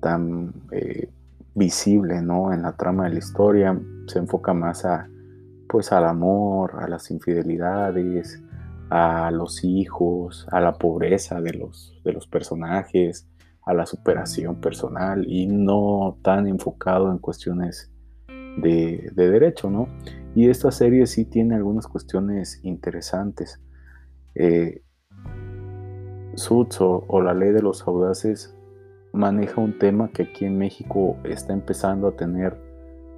tan 0.00 0.52
eh, 0.72 1.12
visible 1.54 2.22
¿no? 2.22 2.52
en 2.52 2.62
la 2.62 2.76
trama 2.76 3.04
de 3.04 3.10
la 3.10 3.18
historia, 3.18 3.78
se 4.06 4.18
enfoca 4.18 4.54
más 4.54 4.84
a, 4.84 5.08
pues, 5.68 5.92
al 5.92 6.04
amor, 6.04 6.76
a 6.80 6.88
las 6.88 7.10
infidelidades, 7.10 8.42
a 8.90 9.30
los 9.30 9.62
hijos, 9.64 10.46
a 10.50 10.60
la 10.60 10.72
pobreza 10.72 11.40
de 11.40 11.54
los, 11.54 12.00
de 12.04 12.12
los 12.12 12.26
personajes, 12.26 13.28
a 13.64 13.74
la 13.74 13.86
superación 13.86 14.60
personal 14.60 15.24
y 15.28 15.46
no 15.46 16.18
tan 16.22 16.46
enfocado 16.46 17.10
en 17.10 17.18
cuestiones 17.18 17.92
de, 18.56 19.10
derecho, 19.14 19.70
¿no? 19.70 19.88
Y 20.34 20.48
esta 20.48 20.70
serie 20.70 21.06
sí 21.06 21.24
tiene 21.24 21.54
algunas 21.54 21.86
cuestiones 21.86 22.60
interesantes. 22.62 23.60
Eh, 24.34 24.82
o, 26.80 27.20
la 27.20 27.34
ley 27.34 27.50
de 27.52 27.62
los 27.62 27.86
audaces 27.86 28.56
maneja 29.12 29.60
un 29.60 29.78
tema 29.78 30.10
que 30.10 30.24
aquí 30.24 30.44
en 30.44 30.58
México 30.58 31.16
está 31.24 31.52
empezando 31.52 32.08
a 32.08 32.16
tener 32.16 32.56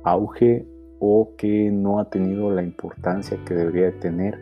auge 0.04 0.66
o 1.00 1.34
que 1.36 1.70
no 1.70 1.98
ha 1.98 2.08
tenido 2.08 2.50
la 2.50 2.62
importancia 2.62 3.38
que 3.44 3.54
debería 3.54 3.98
tener 3.98 4.38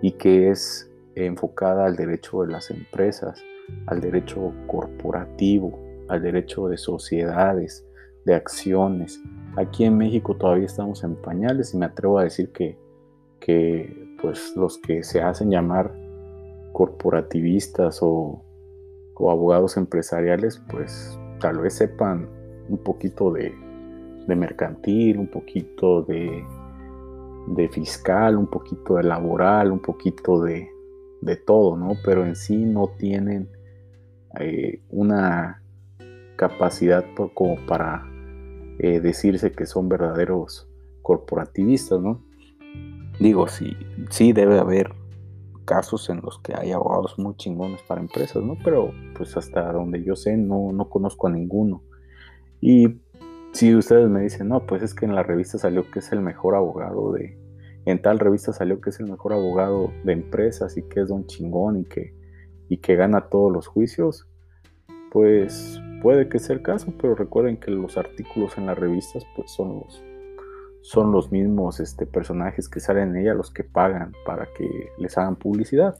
y 0.00 0.12
que 0.12 0.50
es 0.50 0.90
enfocada 1.14 1.86
al 1.86 1.96
derecho 1.96 2.42
de 2.42 2.52
las 2.52 2.70
empresas, 2.70 3.42
al 3.86 4.00
derecho 4.00 4.52
corporativo, 4.66 5.78
al 6.08 6.22
derecho 6.22 6.68
de 6.68 6.76
sociedades, 6.76 7.86
de 8.24 8.34
acciones. 8.34 9.20
Aquí 9.56 9.84
en 9.84 9.98
México 9.98 10.36
todavía 10.36 10.66
estamos 10.66 11.04
en 11.04 11.16
pañales 11.16 11.74
y 11.74 11.78
me 11.78 11.86
atrevo 11.86 12.18
a 12.18 12.24
decir 12.24 12.50
que, 12.52 12.78
que 13.40 14.16
pues 14.20 14.54
los 14.56 14.78
que 14.78 15.02
se 15.02 15.20
hacen 15.20 15.50
llamar 15.50 15.94
corporativistas 16.72 18.00
o, 18.02 18.43
abogados 19.18 19.76
empresariales, 19.76 20.62
pues 20.70 21.18
tal 21.40 21.58
vez 21.58 21.74
sepan 21.74 22.28
un 22.68 22.78
poquito 22.78 23.32
de 23.32 23.54
mercantil, 24.26 25.18
un 25.18 25.28
poquito 25.28 26.02
de, 26.02 26.44
de 27.48 27.68
fiscal, 27.68 28.36
un 28.36 28.46
poquito 28.46 28.96
de 28.96 29.04
laboral, 29.04 29.72
un 29.72 29.80
poquito 29.80 30.42
de, 30.42 30.68
de 31.20 31.36
todo, 31.36 31.76
¿no? 31.76 31.94
Pero 32.04 32.24
en 32.24 32.36
sí 32.36 32.56
no 32.56 32.88
tienen 32.98 33.48
eh, 34.40 34.80
una 34.90 35.62
capacidad 36.36 37.04
como 37.34 37.56
para 37.66 38.06
eh, 38.78 39.00
decirse 39.00 39.52
que 39.52 39.66
son 39.66 39.88
verdaderos 39.88 40.68
corporativistas, 41.02 42.00
¿no? 42.00 42.24
Digo, 43.20 43.46
sí, 43.46 43.76
sí 44.10 44.32
debe 44.32 44.58
haber 44.58 44.92
casos 45.64 46.08
en 46.10 46.20
los 46.22 46.38
que 46.38 46.54
hay 46.54 46.72
abogados 46.72 47.18
muy 47.18 47.36
chingones 47.36 47.82
para 47.82 48.00
empresas, 48.00 48.42
¿no? 48.42 48.56
Pero 48.62 48.92
pues 49.16 49.36
hasta 49.36 49.72
donde 49.72 50.02
yo 50.02 50.16
sé 50.16 50.36
no, 50.36 50.72
no 50.72 50.88
conozco 50.88 51.26
a 51.26 51.30
ninguno. 51.30 51.82
Y 52.60 53.00
si 53.52 53.74
ustedes 53.74 54.08
me 54.08 54.22
dicen, 54.22 54.48
no, 54.48 54.66
pues 54.66 54.82
es 54.82 54.94
que 54.94 55.04
en 55.04 55.14
la 55.14 55.22
revista 55.22 55.58
salió 55.58 55.90
que 55.90 56.00
es 56.00 56.12
el 56.12 56.20
mejor 56.20 56.54
abogado 56.54 57.12
de, 57.12 57.38
en 57.86 58.00
tal 58.00 58.18
revista 58.18 58.52
salió 58.52 58.80
que 58.80 58.90
es 58.90 59.00
el 59.00 59.06
mejor 59.06 59.32
abogado 59.32 59.92
de 60.04 60.12
empresas 60.12 60.76
y 60.76 60.82
que 60.88 61.00
es 61.00 61.08
don 61.08 61.26
chingón 61.26 61.80
y 61.80 61.84
que, 61.84 62.14
y 62.68 62.78
que 62.78 62.96
gana 62.96 63.28
todos 63.28 63.52
los 63.52 63.66
juicios, 63.66 64.26
pues 65.12 65.80
puede 66.02 66.28
que 66.28 66.38
sea 66.38 66.56
el 66.56 66.62
caso, 66.62 66.92
pero 67.00 67.14
recuerden 67.14 67.58
que 67.58 67.70
los 67.70 67.96
artículos 67.96 68.56
en 68.58 68.66
las 68.66 68.78
revistas 68.78 69.24
pues 69.36 69.50
son 69.50 69.80
los, 69.80 70.02
son 70.84 71.12
los 71.12 71.32
mismos 71.32 71.80
este, 71.80 72.04
personajes 72.04 72.68
que 72.68 72.78
salen 72.78 73.16
en 73.16 73.22
ella 73.22 73.32
los 73.32 73.50
que 73.50 73.64
pagan 73.64 74.12
para 74.26 74.46
que 74.52 74.90
les 74.98 75.16
hagan 75.16 75.34
publicidad. 75.34 75.96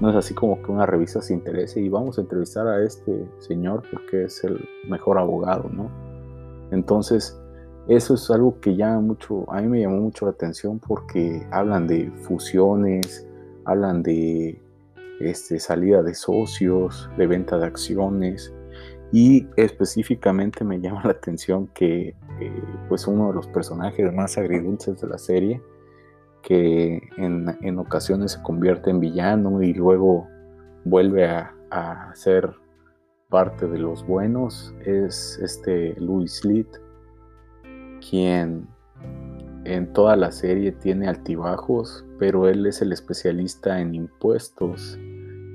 No 0.00 0.08
es 0.08 0.14
así 0.14 0.34
como 0.34 0.62
que 0.62 0.70
una 0.70 0.86
revista 0.86 1.20
se 1.20 1.34
interese 1.34 1.80
y 1.80 1.88
vamos 1.88 2.16
a 2.16 2.20
entrevistar 2.20 2.68
a 2.68 2.80
este 2.80 3.26
señor 3.40 3.82
porque 3.90 4.26
es 4.26 4.44
el 4.44 4.64
mejor 4.88 5.18
abogado, 5.18 5.68
¿no? 5.68 5.90
Entonces, 6.70 7.36
eso 7.88 8.14
es 8.14 8.30
algo 8.30 8.60
que 8.60 8.76
llama 8.76 9.00
mucho, 9.00 9.50
a 9.50 9.60
mí 9.62 9.66
me 9.66 9.80
llamó 9.80 9.96
mucho 9.96 10.26
la 10.26 10.30
atención 10.30 10.78
porque 10.78 11.44
hablan 11.50 11.88
de 11.88 12.08
fusiones, 12.22 13.26
hablan 13.64 14.00
de 14.04 14.62
este, 15.18 15.58
salida 15.58 16.04
de 16.04 16.14
socios, 16.14 17.10
de 17.18 17.26
venta 17.26 17.58
de 17.58 17.66
acciones 17.66 18.54
y 19.10 19.48
específicamente 19.56 20.62
me 20.62 20.80
llama 20.80 21.02
la 21.02 21.10
atención 21.10 21.66
que 21.74 22.14
pues 22.88 23.06
uno 23.06 23.28
de 23.28 23.34
los 23.34 23.46
personajes 23.48 24.12
más 24.12 24.38
agridulces 24.38 25.00
de 25.00 25.08
la 25.08 25.18
serie 25.18 25.62
que 26.42 27.00
en, 27.16 27.78
ocasiones 27.78 28.32
se 28.32 28.42
convierte 28.42 28.90
en 28.90 29.00
villano 29.00 29.62
y 29.62 29.74
luego 29.74 30.26
vuelve 30.84 31.26
a, 31.26 31.54
a 31.70 32.14
ser 32.14 32.50
parte 33.28 33.66
de 33.68 33.78
los 33.78 34.06
buenos 34.06 34.74
es 34.84 35.38
este 35.42 35.94
Louis 36.00 36.44
Litt 36.44 36.68
quien 38.08 38.66
en 39.64 39.92
toda 39.92 40.16
la 40.16 40.32
serie 40.32 40.72
tiene 40.72 41.08
altibajos, 41.08 42.04
pero 42.18 42.48
él 42.48 42.66
es 42.66 42.80
el 42.82 42.92
especialista 42.92 43.80
en 43.80 43.94
impuestos 43.94 44.98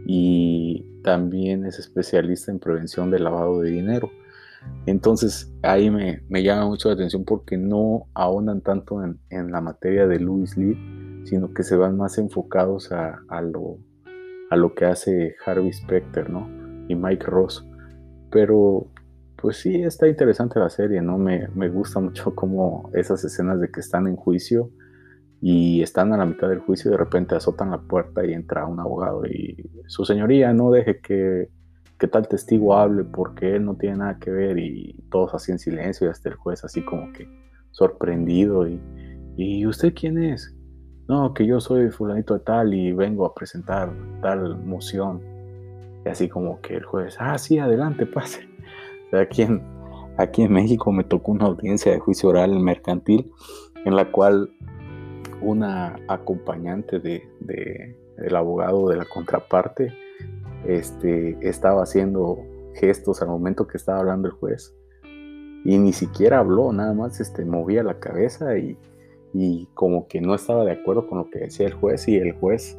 y 0.05 0.85
también 1.03 1.65
es 1.65 1.79
especialista 1.79 2.51
en 2.51 2.59
prevención 2.59 3.09
de 3.09 3.19
lavado 3.19 3.61
de 3.61 3.71
dinero. 3.71 4.11
Entonces 4.85 5.51
ahí 5.63 5.89
me, 5.89 6.21
llama 6.43 6.67
mucho 6.67 6.89
la 6.89 6.95
atención 6.95 7.25
porque 7.25 7.57
no 7.57 8.07
ahondan 8.13 8.61
tanto 8.61 9.01
en, 9.03 9.51
la 9.51 9.61
materia 9.61 10.07
de 10.07 10.19
Louis 10.19 10.55
Lee, 10.57 10.77
sino 11.25 11.53
que 11.53 11.63
se 11.63 11.75
van 11.75 11.97
más 11.97 12.17
enfocados 12.19 12.91
a, 12.91 13.41
lo, 13.41 13.79
a 14.51 14.55
lo 14.55 14.75
que 14.75 14.85
hace 14.85 15.35
Harvey 15.45 15.73
Specter 15.73 16.29
¿no? 16.29 16.47
y 16.87 16.95
Mike 16.95 17.25
Ross. 17.25 17.65
Pero 18.29 18.91
pues 19.35 19.57
sí, 19.57 19.81
está 19.81 20.07
interesante 20.07 20.59
la 20.59 20.69
serie, 20.69 21.01
¿no? 21.01 21.17
Me, 21.17 21.47
me 21.55 21.69
gusta 21.69 21.99
mucho 21.99 22.35
como 22.35 22.89
esas 22.93 23.23
escenas 23.23 23.59
de 23.59 23.69
que 23.71 23.79
están 23.79 24.07
en 24.07 24.15
juicio 24.15 24.69
y 25.41 25.81
están 25.81 26.13
a 26.13 26.17
la 26.17 26.25
mitad 26.25 26.47
del 26.47 26.59
juicio 26.59 26.89
y 26.89 26.93
de 26.93 26.97
repente 26.97 27.35
azotan 27.35 27.71
la 27.71 27.81
puerta 27.81 28.25
y 28.25 28.33
entra 28.33 28.65
un 28.65 28.79
abogado 28.79 29.25
y 29.25 29.69
su 29.87 30.05
señoría 30.05 30.53
no 30.53 30.71
deje 30.71 30.99
que, 31.01 31.49
que 32.05 32.11
tal 32.11 32.27
testigo 32.27 32.75
hable 32.75 33.03
porque 33.03 33.55
él 33.55 33.65
no 33.65 33.75
tiene 33.75 33.97
nada 33.97 34.19
que 34.19 34.29
ver 34.29 34.59
y 34.59 34.95
todos 35.09 35.33
así 35.33 35.51
en 35.51 35.57
silencio 35.57 36.05
y 36.05 36.11
hasta 36.11 36.29
el 36.29 36.35
juez 36.35 36.63
así 36.63 36.83
como 36.85 37.11
que 37.13 37.27
sorprendido 37.71 38.67
y, 38.67 38.79
¿y 39.37 39.65
usted 39.65 39.93
quién 39.95 40.21
es? 40.21 40.55
No, 41.07 41.33
que 41.33 41.47
yo 41.47 41.59
soy 41.59 41.89
fulanito 41.89 42.35
de 42.35 42.41
tal 42.41 42.73
y 42.75 42.91
vengo 42.91 43.25
a 43.25 43.33
presentar 43.33 43.91
tal 44.21 44.57
moción. 44.63 45.21
Y 46.05 46.09
así 46.09 46.29
como 46.29 46.61
que 46.61 46.75
el 46.75 46.83
juez, 46.83 47.15
ah, 47.19 47.37
sí, 47.37 47.57
adelante, 47.57 48.05
pase. 48.05 48.47
Aquí 49.11 49.41
en, 49.41 49.63
aquí 50.17 50.43
en 50.43 50.53
México 50.53 50.91
me 50.91 51.03
tocó 51.03 51.31
una 51.31 51.45
audiencia 51.45 51.91
de 51.91 51.99
juicio 51.99 52.29
oral 52.29 52.59
mercantil 52.59 53.31
en 53.83 53.95
la 53.95 54.11
cual 54.11 54.51
una 55.41 55.95
acompañante 56.07 56.99
de, 56.99 57.27
del 57.39 58.35
abogado 58.35 58.89
de 58.89 58.97
la 58.97 59.05
contraparte 59.05 60.04
este, 60.67 61.37
estaba 61.41 61.83
haciendo 61.83 62.39
gestos 62.73 63.21
al 63.21 63.29
momento 63.29 63.67
que 63.67 63.77
estaba 63.77 63.99
hablando 63.99 64.27
el 64.27 64.33
juez 64.33 64.75
y 65.65 65.79
ni 65.79 65.93
siquiera 65.93 66.39
habló, 66.39 66.71
nada 66.71 66.93
más 66.93 67.19
este, 67.19 67.43
movía 67.43 67.81
la 67.83 67.99
cabeza 67.99 68.57
y, 68.57 68.77
como 69.73 70.07
que 70.07 70.21
no 70.21 70.33
estaba 70.33 70.63
de 70.63 70.71
acuerdo 70.71 71.07
con 71.07 71.17
lo 71.17 71.29
que 71.29 71.39
decía 71.39 71.67
el 71.67 71.73
juez 71.73 72.07
y 72.07 72.15
el 72.15 72.31
juez 72.33 72.77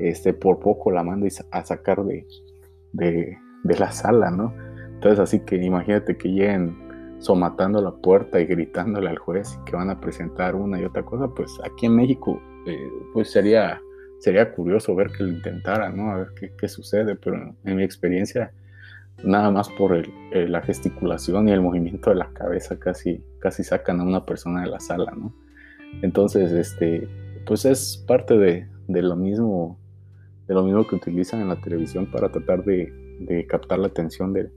este, 0.00 0.34
por 0.34 0.58
poco 0.58 0.90
la 0.90 1.04
manda 1.04 1.28
a 1.52 1.64
sacar 1.64 2.02
de, 2.04 3.38
la 3.62 3.92
sala, 3.92 4.32
¿no? 4.32 4.52
Entonces 4.94 5.20
así 5.20 5.40
que 5.40 5.56
imagínate 5.56 6.16
que 6.16 6.28
lleguen 6.28 6.76
somatando 7.20 7.80
la 7.80 7.92
puerta 7.92 8.40
y 8.40 8.46
gritándole 8.46 9.10
al 9.10 9.18
juez 9.18 9.56
que 9.64 9.76
van 9.76 9.90
a 9.90 10.00
presentar 10.00 10.56
una 10.56 10.80
y 10.80 10.84
otra 10.84 11.04
cosa, 11.04 11.28
pues 11.28 11.56
aquí 11.64 11.86
en 11.86 11.94
México 11.94 12.40
eh, 12.66 12.90
pues 13.12 13.30
sería, 13.30 13.80
sería 14.22 14.52
curioso 14.52 14.94
ver 14.94 15.10
que 15.10 15.24
lo 15.24 15.30
intentara, 15.30 15.90
¿no? 15.90 16.12
A 16.12 16.16
ver 16.18 16.28
qué, 16.56 16.68
sucede, 16.68 17.16
pero 17.16 17.56
en 17.64 17.76
mi 17.76 17.82
experiencia 17.82 18.52
nada 19.24 19.50
más 19.50 19.68
por 19.70 20.00
la 20.32 20.62
gesticulación 20.62 21.48
y 21.48 21.52
el 21.52 21.60
movimiento 21.60 22.10
de 22.10 22.16
la 22.16 22.28
cabeza 22.32 22.78
casi, 22.78 23.24
casi 23.40 23.64
sacan 23.64 24.00
a 24.00 24.04
una 24.04 24.24
persona 24.24 24.62
de 24.62 24.68
la 24.68 24.78
sala, 24.78 25.12
¿no? 25.16 25.34
Entonces, 26.02 26.52
este, 26.52 27.08
pues 27.46 27.64
es 27.64 28.02
parte 28.06 28.38
de, 28.38 28.68
lo 28.86 29.16
mismo 29.16 29.76
de 30.46 30.54
lo 30.54 30.62
mismo 30.62 30.86
que 30.86 30.94
utilizan 30.94 31.40
en 31.40 31.48
la 31.48 31.60
televisión 31.60 32.06
para 32.06 32.30
tratar 32.30 32.64
de, 32.64 32.92
captar 33.48 33.80
la 33.80 33.88
atención 33.88 34.32
de, 34.32 34.50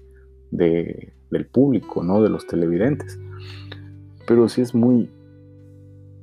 del 0.51 1.45
público, 1.47 2.03
¿no? 2.03 2.21
De 2.21 2.29
los 2.29 2.45
televidentes. 2.45 3.19
Pero 4.27 4.47
sí 4.47 4.61
es 4.61 4.75
muy... 4.75 5.09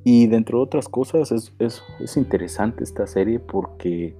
Y 0.03 0.27
dentro 0.27 0.59
de 0.59 0.65
otras 0.65 0.89
cosas 0.89 1.31
es, 1.31 1.53
es, 1.59 2.17
interesante 2.17 2.83
esta 2.83 3.07
serie 3.07 3.39
porque 3.39 4.17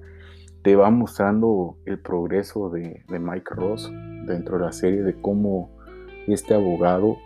te 0.61 0.77
va 0.77 0.89
mostrando 0.89 1.77
el 1.85 1.99
progreso 1.99 2.69
de, 2.69 3.03
de, 3.09 3.19
Mike 3.19 3.53
Ross 3.53 3.91
dentro 4.25 4.57
de 4.57 4.63
la 4.63 4.71
serie, 4.71 5.03
de 5.03 5.19
cómo 5.19 5.71
este 6.27 6.53
abogado, 6.53 7.17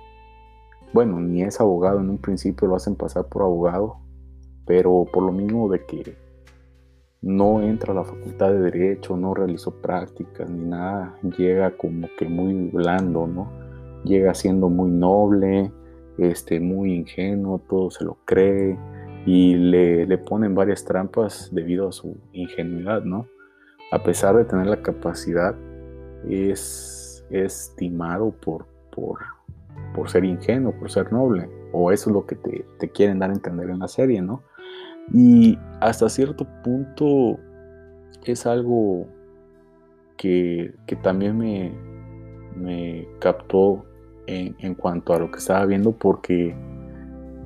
bueno, 0.91 1.19
ni 1.19 1.43
es 1.43 1.61
abogado 1.61 1.99
en 1.99 2.09
un 2.09 2.17
principio, 2.17 2.67
lo 2.67 2.75
hacen 2.75 2.95
pasar 2.95 3.27
por 3.27 3.43
abogado, 3.43 3.97
pero 4.65 5.05
por 5.13 5.23
lo 5.23 5.31
mismo 5.31 5.69
de 5.69 5.85
que 5.85 6.17
no 7.21 7.61
entra 7.61 7.93
a 7.93 7.95
la 7.95 8.03
facultad 8.03 8.51
de 8.51 8.59
derecho, 8.59 9.17
no 9.17 9.33
realizó 9.35 9.71
prácticas 9.81 10.49
ni 10.49 10.65
nada, 10.65 11.15
llega 11.37 11.77
como 11.77 12.07
que 12.17 12.25
muy 12.25 12.69
blando, 12.69 13.27
¿no? 13.27 13.51
Llega 14.03 14.33
siendo 14.33 14.69
muy 14.69 14.89
noble, 14.89 15.71
este, 16.17 16.59
muy 16.59 16.93
ingenuo, 16.93 17.61
todo 17.69 17.91
se 17.91 18.03
lo 18.03 18.17
cree 18.25 18.77
y 19.25 19.55
le, 19.55 20.05
le 20.05 20.17
ponen 20.17 20.55
varias 20.55 20.85
trampas 20.85 21.49
debido 21.51 21.89
a 21.89 21.91
su 21.91 22.17
ingenuidad, 22.31 23.03
¿no? 23.03 23.27
A 23.91 24.03
pesar 24.03 24.35
de 24.35 24.45
tener 24.45 24.67
la 24.67 24.81
capacidad, 24.81 25.55
es, 26.29 27.25
estimado 27.29 28.31
por, 28.31 28.65
por, 28.95 29.19
por 29.93 30.09
ser 30.09 30.25
ingenuo, 30.25 30.73
por 30.73 30.89
ser 30.89 31.11
noble, 31.11 31.49
o 31.73 31.91
eso 31.91 32.09
es 32.09 32.13
lo 32.13 32.25
que 32.25 32.35
te, 32.35 32.65
te 32.79 32.89
quieren 32.89 33.19
dar 33.19 33.29
a 33.29 33.33
entender 33.33 33.69
en 33.69 33.79
la 33.79 33.87
serie, 33.87 34.21
¿no? 34.21 34.43
Y 35.13 35.57
hasta 35.79 36.09
cierto 36.09 36.45
punto 36.63 37.39
es 38.25 38.45
algo 38.45 39.07
que, 40.17 40.73
también 41.01 41.37
me, 41.37 41.71
me 42.55 43.07
captó 43.19 43.85
en, 44.27 44.75
cuanto 44.75 45.13
a 45.13 45.19
lo 45.19 45.31
que 45.31 45.39
estaba 45.39 45.65
viendo 45.65 45.91
porque 45.91 46.55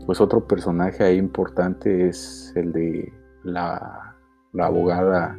pues 0.06 0.20
otro 0.20 0.48
personaje 0.48 1.04
ahí 1.04 1.18
importante 1.18 2.08
es 2.08 2.52
el 2.56 2.72
de 2.74 3.14
la, 3.44 4.16
abogada 4.60 5.38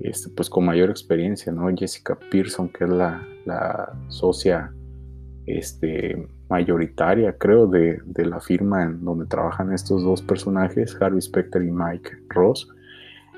este, 0.00 0.30
pues 0.30 0.48
con 0.50 0.64
mayor 0.64 0.90
experiencia, 0.90 1.52
¿no? 1.52 1.68
Jessica 1.76 2.18
Pearson, 2.30 2.68
que 2.68 2.84
es 2.84 2.90
la, 2.90 3.26
la 3.44 3.92
socia 4.08 4.72
este, 5.46 6.28
mayoritaria, 6.48 7.36
creo, 7.38 7.66
de, 7.66 8.00
la 8.16 8.40
firma 8.40 8.82
en 8.82 9.04
donde 9.04 9.26
trabajan 9.26 9.72
estos 9.72 10.02
dos 10.02 10.22
personajes, 10.22 10.96
Harvey 11.00 11.20
Specter 11.20 11.62
y 11.62 11.70
Mike 11.70 12.10
Ross. 12.28 12.68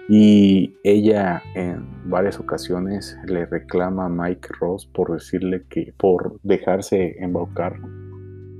Y 0.08 0.76
ella 0.84 1.42
en 1.54 2.10
varias 2.10 2.38
ocasiones 2.38 3.16
le 3.26 3.46
reclama 3.46 4.06
a 4.06 4.08
Mike 4.10 4.48
Ross 4.60 4.86
por 4.86 5.12
decirle 5.12 5.64
que, 5.68 5.94
por 5.96 6.38
dejarse 6.42 7.16
embaucar 7.18 7.80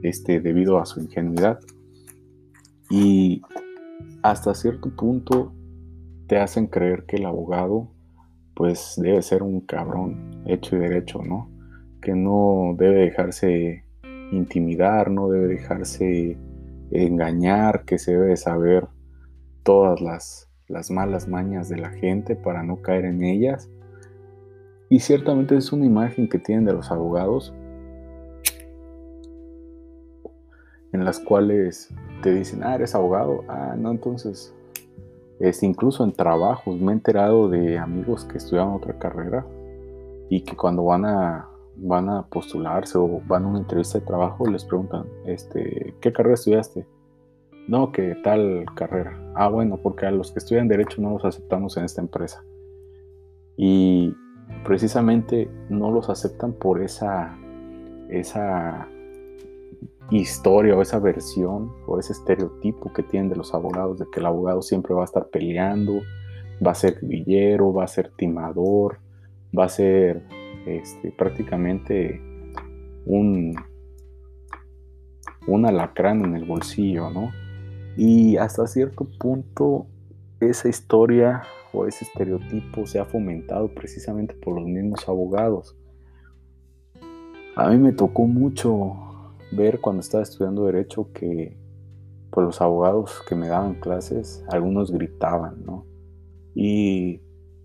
este, 0.03 0.41
debido 0.41 0.79
a 0.79 0.87
su 0.87 1.01
ingenuidad. 1.01 1.59
Y 2.89 3.43
hasta 4.23 4.55
cierto 4.55 4.95
punto 4.97 5.53
te 6.27 6.39
hacen 6.39 6.67
creer 6.67 7.05
que 7.05 7.17
el 7.17 7.27
abogado 7.27 7.91
pues 8.55 8.95
debe 8.97 9.21
ser 9.21 9.43
un 9.43 9.61
cabrón 9.61 10.43
hecho 10.47 10.77
y 10.77 10.79
derecho, 10.79 11.23
¿no? 11.23 11.51
Que 12.01 12.15
no 12.15 12.75
debe 12.79 13.07
dejarse 13.07 13.85
intimidar, 14.33 15.11
no 15.11 15.29
debe 15.29 15.49
dejarse 15.49 16.39
engañar, 16.91 17.85
que 17.85 17.99
se 17.99 18.13
debe 18.13 18.37
saber 18.37 18.87
todas 19.63 20.01
las, 20.01 20.44
las 20.69 20.91
malas 20.91 21.29
mañas 21.29 21.69
de 21.69 21.77
la 21.77 21.91
gente 21.91 22.37
para 22.37 22.63
no 22.63 22.83
caer 22.83 23.05
en 23.05 23.23
ellas. 23.23 23.71
Y 24.89 25.01
ciertamente 25.01 25.57
es 25.57 25.73
una 25.73 25.87
imagen 25.87 26.29
que 26.29 26.39
tienen 26.39 26.65
de 26.65 26.73
los 26.73 26.91
abogados 26.91 27.53
en 30.93 31.05
las 31.05 31.19
cuales 31.19 31.93
te 32.23 32.33
dicen, 32.33 32.63
ah, 32.63 32.77
eres 32.77 32.95
abogado, 32.95 33.43
ah, 33.49 33.75
no, 33.77 33.91
entonces, 33.91 34.55
es 35.41 35.63
incluso 35.65 36.05
en 36.05 36.13
trabajos, 36.13 36.81
me 36.81 36.93
he 36.93 36.95
enterado 36.95 37.49
de 37.49 37.79
amigos 37.79 38.25
que 38.25 38.39
estudian 38.39 38.69
otra 38.69 38.97
carrera 38.99 39.45
y 40.31 40.43
que 40.43 40.57
cuando 40.57 40.85
van 40.85 41.05
a 41.05 41.49
van 41.77 42.09
a 42.09 42.23
postularse 42.27 42.99
o 42.99 43.21
van 43.27 43.45
a 43.45 43.49
una 43.49 43.59
entrevista 43.59 43.99
de 43.99 44.07
trabajo, 44.07 44.47
les 44.47 44.65
preguntan, 44.65 45.07
este, 45.27 45.95
¿qué 46.01 46.13
carrera 46.13 46.35
estudiaste? 46.35 46.87
No, 47.67 47.93
que 47.93 48.15
tal 48.23 48.67
carrera. 48.75 49.19
Ah, 49.35 49.49
bueno, 49.49 49.79
porque 49.83 50.07
a 50.07 50.11
los 50.11 50.33
que 50.33 50.39
estudian 50.39 50.69
derecho 50.69 51.01
no 51.01 51.11
los 51.11 51.25
aceptamos 51.25 51.77
en 51.77 51.85
esta 51.85 52.03
empresa. 52.03 52.45
Y 53.57 54.15
precisamente 54.65 55.49
no 55.71 55.91
los 55.91 56.11
aceptan 56.11 56.53
por 56.53 56.83
esa, 56.83 57.39
esa 58.11 58.89
historia 60.11 60.77
o 60.77 60.83
esa 60.83 60.99
versión 60.99 61.73
o 61.87 61.99
ese 61.99 62.13
estereotipo 62.13 62.93
que 62.93 63.03
tienen 63.03 63.31
de 63.31 63.37
los 63.37 63.55
abogados, 63.55 63.99
de 63.99 64.07
que 64.13 64.21
el 64.21 64.27
abogado 64.27 64.61
siempre 64.61 64.95
va 64.95 65.03
a 65.03 65.07
estar 65.07 65.29
peleando, 65.29 66.01
va 66.65 66.73
a 66.73 66.75
ser 66.75 66.99
villero, 67.03 67.73
va 67.73 67.85
a 67.85 67.89
ser 67.89 68.11
timador, 68.17 68.99
va 69.57 69.65
a 69.65 69.69
ser 69.69 70.23
este, 70.67 71.13
prácticamente 71.13 72.21
un, 73.07 73.55
un 75.47 75.67
alacrán 75.67 76.25
en 76.25 76.37
el 76.37 76.45
bolsillo, 76.45 77.11
¿no? 77.11 77.31
Y 77.97 78.37
hasta 78.37 78.67
cierto 78.67 79.07
punto 79.19 79.87
esa 80.41 80.69
historia 80.69 81.43
o 81.73 81.87
ese 81.87 82.05
estereotipo 82.05 82.87
se 82.87 82.99
ha 82.99 83.05
fomentado 83.05 83.69
precisamente 83.69 84.35
por 84.35 84.55
los 84.55 84.67
mismos 84.67 85.09
abogados. 85.09 85.77
A 87.57 87.71
mí 87.71 87.79
me 87.79 87.93
tocó 87.93 88.27
mucho 88.27 88.97
ver 89.53 89.81
cuando 89.81 90.01
estaba 90.01 90.23
estudiando 90.23 90.67
derecho 90.67 91.13
que 91.13 91.57
pues 92.31 92.47
los 92.47 92.61
abogados 92.61 93.23
que 93.29 93.37
me 93.37 93.47
daban 93.47 93.75
clases, 93.75 94.45
algunos 94.49 94.91
gritaban, 94.91 95.65
¿no? 95.65 95.87
Y 96.53 97.21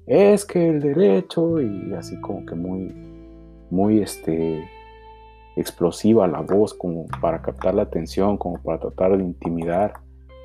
es 0.05 0.45
que 0.45 0.69
el 0.69 0.79
derecho 0.79 1.59
y 1.59 1.91
así 1.93 2.19
como 2.21 2.45
que 2.45 2.53
muy, 2.53 2.93
muy 3.71 3.99
este, 3.99 4.63
explosiva 5.55 6.27
la 6.27 6.41
voz 6.41 6.73
como 6.73 7.07
para 7.19 7.41
captar 7.41 7.73
la 7.73 7.83
atención, 7.83 8.37
como 8.37 8.61
para 8.61 8.79
tratar 8.79 9.17
de 9.17 9.23
intimidar. 9.23 9.93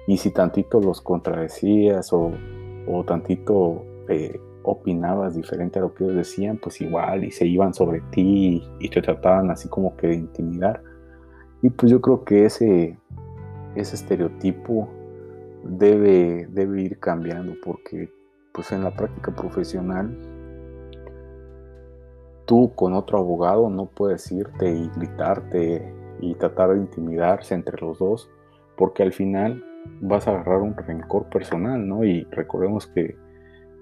Y 0.06 0.18
si 0.18 0.30
tantito 0.30 0.80
los 0.80 1.00
contradecías 1.00 2.12
o, 2.12 2.30
o 2.86 3.04
tantito 3.04 3.84
eh, 4.08 4.38
opinabas 4.64 5.34
diferente 5.34 5.78
a 5.78 5.82
lo 5.82 5.94
que 5.94 6.04
ellos 6.04 6.16
decían, 6.16 6.58
pues 6.58 6.80
igual, 6.80 7.24
y 7.24 7.30
se 7.30 7.46
iban 7.46 7.74
sobre 7.74 8.00
ti 8.10 8.62
y, 8.80 8.88
te 8.88 9.02
trataban 9.02 9.50
así 9.50 9.68
como 9.68 9.96
que 9.96 10.08
de 10.08 10.14
intimidar. 10.14 10.82
Y 11.62 11.70
pues 11.70 11.92
yo 11.92 12.00
creo 12.00 12.24
que 12.24 12.46
ese, 12.46 12.98
ese 13.74 13.96
estereotipo 13.96 14.88
debe, 15.62 16.46
debe 16.50 16.82
ir 16.82 16.98
cambiando 16.98 17.54
porque 17.62 18.10
pues 18.52 18.72
en 18.72 18.84
la 18.84 18.94
práctica 18.94 19.34
profesional 19.34 20.16
tú 22.46 22.72
con 22.74 22.92
otro 22.92 23.18
abogado 23.18 23.70
no 23.70 23.86
puedes 23.86 24.30
irte 24.30 24.70
y 24.70 24.90
gritarte 24.96 25.92
y 26.20 26.34
tratar 26.34 26.74
de 26.74 26.80
intimidarse 26.80 27.54
entre 27.54 27.80
los 27.80 27.98
dos 27.98 28.30
porque 28.76 29.02
al 29.02 29.12
final 29.12 29.64
vas 30.00 30.26
a 30.26 30.32
agarrar 30.32 30.60
un 30.60 30.76
rencor 30.76 31.28
personal, 31.28 31.86
¿no? 31.86 32.04
Y 32.04 32.24
recordemos 32.30 32.86
que 32.86 33.16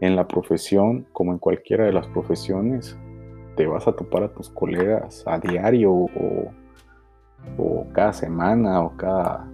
en 0.00 0.16
la 0.16 0.26
profesión, 0.26 1.06
como 1.12 1.32
en 1.32 1.38
cualquiera 1.38 1.84
de 1.84 1.92
las 1.92 2.06
profesiones, 2.08 2.98
te 3.56 3.66
vas 3.66 3.86
a 3.86 3.92
topar 3.92 4.24
a 4.24 4.32
tus 4.32 4.48
colegas 4.50 5.22
a 5.26 5.38
diario 5.38 5.92
o, 5.92 6.50
o 7.58 7.86
cada 7.92 8.12
semana 8.12 8.80
o 8.82 8.96
cada 8.96 9.48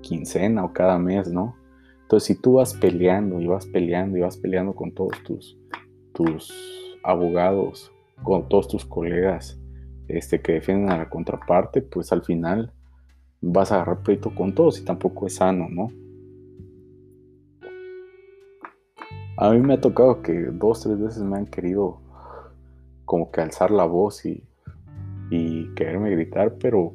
quincena 0.00 0.64
o 0.64 0.72
cada 0.72 0.98
mes, 0.98 1.30
¿no? 1.30 1.56
Entonces, 2.02 2.26
si 2.26 2.40
tú 2.40 2.54
vas 2.54 2.74
peleando 2.74 3.40
y 3.40 3.46
vas 3.46 3.66
peleando 3.66 4.18
y 4.18 4.22
vas 4.22 4.36
peleando 4.36 4.74
con 4.74 4.92
todos 4.92 5.22
tus, 5.22 5.58
tus 6.12 6.52
abogados, 7.04 7.92
con 8.22 8.48
todos 8.48 8.68
tus 8.68 8.84
colegas 8.84 9.60
este, 10.08 10.40
que 10.40 10.54
defienden 10.54 10.90
a 10.90 10.98
la 10.98 11.08
contraparte, 11.08 11.82
pues 11.82 12.12
al 12.12 12.22
final 12.22 12.72
vas 13.40 13.72
a 13.72 13.76
agarrar 13.76 14.02
pleito 14.02 14.34
con 14.34 14.54
todos 14.54 14.80
y 14.80 14.84
tampoco 14.84 15.26
es 15.26 15.36
sano, 15.36 15.68
¿no? 15.68 15.90
A 19.36 19.50
mí 19.52 19.60
me 19.60 19.74
ha 19.74 19.80
tocado 19.80 20.20
que 20.22 20.32
dos, 20.32 20.82
tres 20.82 21.00
veces 21.00 21.22
me 21.22 21.38
han 21.38 21.46
querido 21.46 22.00
como 23.06 23.30
que 23.30 23.40
alzar 23.40 23.70
la 23.70 23.84
voz 23.84 24.26
y, 24.26 24.44
y 25.30 25.72
quererme 25.74 26.10
gritar, 26.10 26.56
pero 26.60 26.92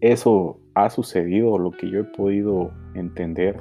eso 0.00 0.60
ha 0.74 0.88
sucedido, 0.90 1.58
lo 1.58 1.70
que 1.70 1.90
yo 1.90 2.00
he 2.00 2.04
podido 2.04 2.70
entender 2.94 3.58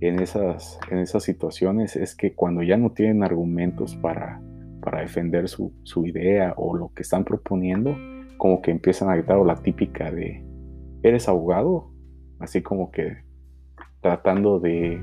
en 0.00 0.20
esas, 0.20 0.78
en 0.90 0.98
esas 0.98 1.22
situaciones 1.22 1.96
es 1.96 2.14
que 2.14 2.34
cuando 2.34 2.62
ya 2.62 2.76
no 2.76 2.90
tienen 2.92 3.22
argumentos 3.22 3.96
para, 3.96 4.40
para 4.82 5.00
defender 5.00 5.48
su, 5.48 5.72
idea 6.04 6.54
o 6.56 6.76
lo 6.76 6.92
que 6.94 7.02
están 7.02 7.24
proponiendo, 7.24 7.96
como 8.36 8.60
que 8.60 8.70
empiezan 8.70 9.08
a 9.08 9.16
gritar 9.16 9.38
o 9.38 9.44
la 9.44 9.56
típica 9.56 10.10
de, 10.10 10.44
¿eres 11.02 11.28
abogado? 11.28 11.90
Así 12.38 12.62
como 12.62 12.90
que 12.90 13.24
tratando 14.00 14.60
de, 14.60 15.00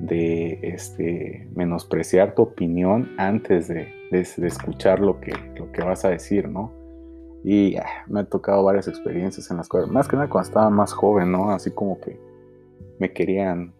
de 0.00 0.60
este, 0.62 1.48
menospreciar 1.54 2.34
tu 2.34 2.42
opinión 2.42 3.10
antes 3.18 3.68
de, 3.68 3.94
escuchar 4.12 5.00
lo 5.00 5.20
que, 5.20 5.32
lo 5.56 5.72
que 5.72 5.82
vas 5.82 6.04
a 6.04 6.10
decir, 6.10 6.48
¿no? 6.48 6.72
Y 7.42 7.76
ah, 7.76 8.04
me 8.08 8.20
ha 8.20 8.24
tocado 8.24 8.64
varias 8.64 8.88
experiencias 8.88 9.50
en 9.50 9.56
las 9.56 9.68
cuales, 9.68 9.88
más 9.90 10.08
que 10.08 10.16
nada 10.16 10.28
cuando 10.28 10.48
estaba 10.48 10.70
más 10.70 10.92
joven, 10.92 11.32
¿no? 11.32 11.50
Así 11.50 11.70
como 11.70 12.00
que 12.00 12.18
me 12.98 13.12
querían, 13.12 13.72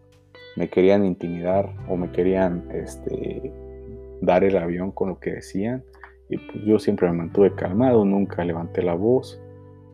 me 0.55 0.69
querían 0.69 1.05
intimidar 1.05 1.73
o 1.87 1.95
me 1.95 2.11
querían 2.11 2.67
este, 2.71 3.51
dar 4.21 4.43
el 4.43 4.57
avión 4.57 4.91
con 4.91 5.09
lo 5.09 5.19
que 5.19 5.31
decían. 5.31 5.83
Y 6.29 6.37
pues 6.37 6.63
yo 6.65 6.79
siempre 6.79 7.09
me 7.09 7.17
mantuve 7.17 7.55
calmado, 7.55 8.03
nunca 8.03 8.43
levanté 8.43 8.83
la 8.83 8.93
voz. 8.93 9.41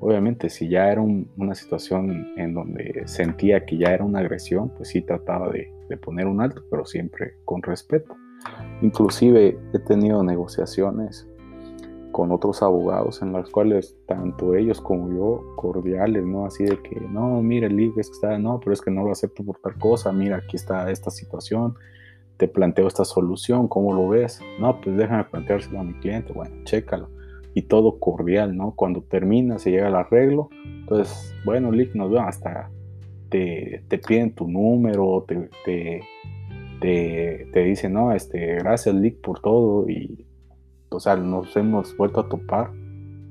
Obviamente 0.04 0.50
si 0.50 0.68
ya 0.68 0.92
era 0.92 1.02
una 1.02 1.56
situación 1.56 2.34
en 2.36 2.54
donde 2.54 3.04
sentía 3.06 3.66
que 3.66 3.78
ya 3.78 3.94
era 3.94 4.04
una 4.04 4.20
agresión, 4.20 4.68
pues 4.76 4.90
sí 4.90 5.02
trataba 5.02 5.50
de, 5.50 5.72
poner 6.02 6.28
un 6.28 6.42
alto, 6.42 6.62
pero 6.70 6.84
siempre 6.86 7.36
con 7.46 7.62
respeto. 7.62 8.16
Inclusive 8.82 9.58
he 9.74 9.80
tenido 9.80 10.22
negociaciones 10.22 11.26
con 12.12 12.34
otros 12.34 12.62
abogados 12.62 13.22
en 13.22 13.32
los 13.32 13.50
cuales 13.50 13.96
tanto 14.06 14.56
ellos 14.56 14.82
como 14.82 15.10
yo 15.16 15.56
cordiales, 15.56 16.26
¿no? 16.26 16.48
Así 16.48 16.66
de 16.66 16.82
que, 16.82 17.00
no, 17.00 17.42
mira, 17.42 17.68
el 17.68 17.80
es 17.80 17.94
que 17.94 18.02
está, 18.02 18.38
no, 18.38 18.60
pero 18.60 18.74
es 18.74 18.82
que 18.82 18.92
no 18.92 19.04
lo 19.04 19.12
acepto 19.12 19.46
por 19.46 19.60
tal 19.60 19.78
cosa, 19.78 20.12
mira, 20.12 20.38
aquí 20.38 20.58
está 20.58 20.92
esta 20.92 21.12
situación, 21.12 21.76
te 22.36 22.50
planteo 22.50 22.88
esta 22.88 23.06
solución, 23.06 23.70
¿cómo 23.70 23.94
lo 23.94 24.10
ves? 24.10 24.42
No, 24.60 24.82
pues 24.82 24.98
déjame 24.98 25.24
planteárselo 25.26 25.80
a 25.80 25.84
mi 25.84 25.94
cliente, 25.94 26.34
bueno, 26.34 26.56
chécalo. 26.66 27.13
Y 27.54 27.64
todo 27.64 28.00
cordial, 28.00 28.58
¿no? 28.58 28.74
Cuando 28.76 29.02
termina, 29.02 29.60
se 29.60 29.72
llega 29.72 29.88
al 29.88 29.96
arreglo, 29.96 30.50
entonces, 30.66 31.36
bueno, 31.46 31.72
Lick, 31.72 31.94
nos 31.96 32.10
vemos, 32.10 32.28
hasta 32.28 32.70
te, 33.30 33.84
te 33.88 33.98
piden 34.00 34.34
tu 34.34 34.48
número, 34.48 35.24
te, 35.28 35.50
te, 35.66 36.02
te, 36.82 37.48
te 37.54 37.64
dicen, 37.64 37.94
no, 37.94 38.12
este, 38.12 38.56
gracias 38.56 38.96
Lick 38.96 39.22
por 39.22 39.40
todo 39.40 39.88
y 39.90 40.26
o 40.94 41.00
sea, 41.00 41.16
nos 41.16 41.56
hemos 41.56 41.96
vuelto 41.98 42.20
a 42.20 42.30
topar 42.30 42.70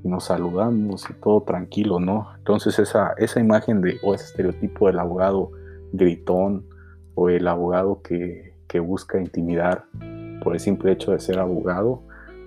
y 0.03 0.07
nos 0.07 0.25
saludamos 0.25 1.09
y 1.09 1.13
todo 1.13 1.41
tranquilo, 1.41 1.99
¿no? 1.99 2.27
Entonces 2.37 2.77
esa, 2.77 3.13
esa 3.17 3.39
imagen 3.39 3.81
de, 3.81 3.97
o 4.03 4.13
ese 4.13 4.25
estereotipo 4.25 4.87
del 4.87 4.99
abogado 4.99 5.51
gritón 5.93 6.65
o 7.15 7.29
el 7.29 7.47
abogado 7.47 8.01
que, 8.01 8.51
busca 8.81 9.21
intimidar 9.21 9.85
por 10.43 10.55
el 10.55 10.59
simple 10.59 10.91
hecho 10.91 11.11
de 11.11 11.19
ser 11.19 11.37
abogado, 11.37 12.01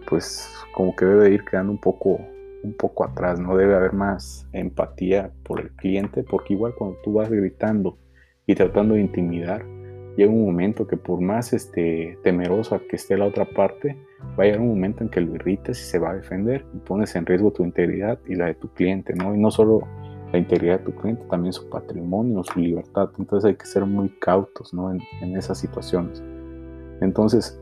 pues 0.08 0.52
como 0.74 0.94
que 0.94 1.04
debe 1.04 1.30
ir 1.30 1.44
quedando 1.44 1.72
un 1.72 1.80
poco, 1.80 2.18
un 2.62 2.74
poco 2.78 3.04
atrás, 3.04 3.40
¿no? 3.40 3.56
Debe 3.56 3.74
haber 3.74 3.92
más 3.92 4.48
empatía 4.52 5.32
por 5.44 5.60
el 5.60 5.70
cliente, 5.72 6.22
porque 6.22 6.54
igual 6.54 6.74
cuando 6.76 6.98
tú 7.02 7.14
vas 7.14 7.30
gritando 7.30 7.98
y 8.46 8.54
tratando 8.54 8.94
de 8.94 9.00
intimidar, 9.00 9.64
llega 10.16 10.30
un 10.30 10.44
momento 10.44 10.86
que 10.86 10.96
por 10.96 11.20
más 11.20 11.52
este, 11.52 12.18
temerosa 12.22 12.80
que 12.88 12.96
esté 12.96 13.16
la 13.16 13.26
otra 13.26 13.44
parte, 13.44 13.96
va 14.38 14.44
a 14.44 14.46
llegar 14.46 14.60
un 14.60 14.68
momento 14.68 15.02
en 15.02 15.10
que 15.10 15.20
lo 15.20 15.34
irrites 15.34 15.80
y 15.80 15.84
se 15.84 15.98
va 15.98 16.10
a 16.10 16.14
defender 16.14 16.64
y 16.74 16.78
pones 16.78 17.14
en 17.16 17.26
riesgo 17.26 17.52
tu 17.52 17.64
integridad 17.64 18.18
y 18.26 18.34
la 18.34 18.46
de 18.46 18.54
tu 18.54 18.68
cliente, 18.72 19.14
¿no? 19.14 19.34
Y 19.34 19.38
no 19.38 19.50
solo 19.50 19.80
la 20.32 20.38
integridad 20.38 20.80
de 20.80 20.86
tu 20.86 20.94
cliente, 20.94 21.24
también 21.30 21.52
su 21.52 21.68
patrimonio, 21.68 22.42
su 22.42 22.58
libertad. 22.58 23.10
Entonces 23.18 23.48
hay 23.48 23.56
que 23.56 23.66
ser 23.66 23.84
muy 23.84 24.08
cautos, 24.20 24.72
¿no? 24.74 24.90
En, 24.92 25.36
esas 25.36 25.58
situaciones. 25.58 26.22
Entonces, 27.00 27.60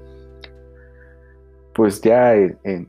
pues 1.74 2.00
ya 2.00 2.34
en, 2.34 2.88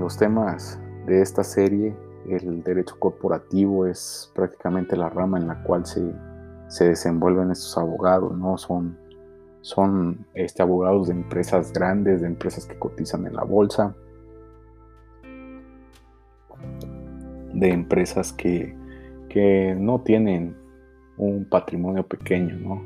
los 0.00 0.16
temas 0.16 0.80
de 1.06 1.22
esta 1.22 1.44
serie, 1.44 1.94
el 2.28 2.62
derecho 2.62 2.98
corporativo 2.98 3.86
es 3.86 4.30
prácticamente 4.34 4.96
la 4.96 5.08
rama 5.08 5.38
en 5.38 5.48
la 5.48 5.62
cual 5.62 5.86
se 5.86 6.02
se 6.68 6.88
desenvuelven 6.88 7.50
estos 7.50 7.76
abogados, 7.76 8.36
¿no? 8.36 8.56
Son, 8.58 8.96
son 9.62 10.26
este, 10.34 10.62
abogados 10.62 11.08
de 11.08 11.14
empresas 11.14 11.72
grandes, 11.72 12.20
de 12.20 12.26
empresas 12.28 12.66
que 12.66 12.78
cotizan 12.78 13.26
en 13.26 13.34
la 13.34 13.42
bolsa, 13.42 13.94
de 17.54 17.70
empresas 17.70 18.32
que, 18.32 18.76
que 19.28 19.74
no 19.76 20.02
tienen 20.02 20.56
un 21.16 21.48
patrimonio 21.48 22.06
pequeño, 22.06 22.54
¿no? 22.56 22.84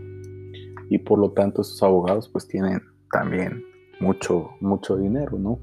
Y 0.89 0.99
por 0.99 1.19
lo 1.19 1.33
tanto 1.33 1.63
esos 1.63 1.83
abogados 1.83 2.29
pues 2.29 2.47
tienen 2.47 2.81
también 3.11 3.65
mucho, 4.03 4.51
mucho 4.61 4.97
dinero, 4.97 5.39
¿no? 5.39 5.59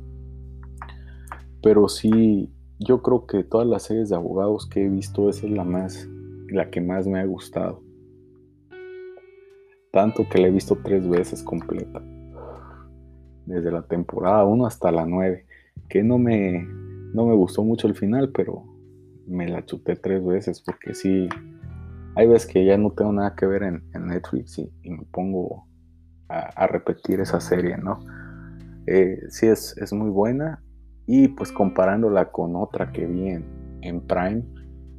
Pero 1.62 1.90
sí, 1.90 2.50
yo 2.80 3.02
creo 3.02 3.28
que 3.28 3.44
todas 3.44 3.68
las 3.68 3.84
series 3.84 4.10
de 4.10 4.16
abogados 4.16 4.68
que 4.68 4.86
he 4.86 4.90
visto, 4.90 5.30
esa 5.30 5.46
es 5.46 5.52
la 5.52 5.64
más, 5.64 6.08
la 6.50 6.70
que 6.70 6.82
más 6.82 7.06
me 7.06 7.20
ha 7.20 7.26
gustado 7.26 7.84
tanto 9.92 10.28
que 10.30 10.40
la 10.40 10.48
he 10.48 10.52
visto 10.52 10.78
tres 10.84 11.08
veces 11.08 11.44
completa. 11.44 12.02
Desde 13.46 13.72
la 13.72 13.82
temporada 13.84 14.46
1 14.46 14.66
hasta 14.66 14.92
la 14.92 15.06
9. 15.06 15.46
Que 15.88 16.04
no 16.04 16.18
me, 16.18 16.64
no 17.14 17.26
me 17.26 17.34
gustó 17.34 17.64
mucho 17.64 17.88
el 17.88 17.96
final, 17.96 18.32
pero 18.32 18.64
me 19.26 19.48
la 19.48 19.66
chuté 19.66 19.96
tres 19.96 20.24
veces 20.24 20.62
porque 20.62 20.94
sí. 20.94 21.28
Hay 22.16 22.28
veces 22.28 22.52
que 22.52 22.66
ya 22.66 22.78
no 22.78 22.92
tengo 22.92 23.14
nada 23.14 23.36
que 23.36 23.46
ver 23.46 23.64
en, 23.64 23.84
Netflix 23.94 24.60
y, 24.60 24.90
me 24.90 25.04
pongo 25.12 25.66
a, 26.28 26.68
repetir 26.68 27.20
esa 27.22 27.40
serie, 27.40 27.78
¿no? 27.78 28.00
Eh, 28.92 29.28
sí 29.30 29.46
es, 29.46 29.78
es, 29.78 29.94
muy 29.94 30.10
buena 30.10 30.64
y 31.06 31.28
pues 31.28 31.52
comparándola 31.52 32.32
con 32.32 32.56
otra 32.56 32.92
que 32.92 33.06
vi 33.06 33.30
en, 33.30 34.02
Prime 34.08 34.44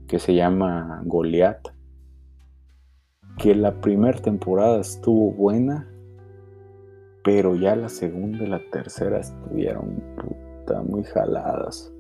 que 0.07 0.20
se 0.20 0.33
llama 0.33 1.03
Goliath 1.07 1.70
que 3.37 3.53
la 3.57 3.81
primera 3.81 4.16
temporada 4.20 4.81
estuvo 4.81 5.33
buena, 5.33 5.88
pero 7.24 7.57
ya 7.57 7.74
la 7.74 7.88
segunda 7.88 8.44
y 8.44 8.46
la 8.46 8.61
tercera 8.70 9.18
estuvieron 9.18 10.00
puta 10.16 10.83
muy 10.83 11.03
jaladas. 11.03 11.92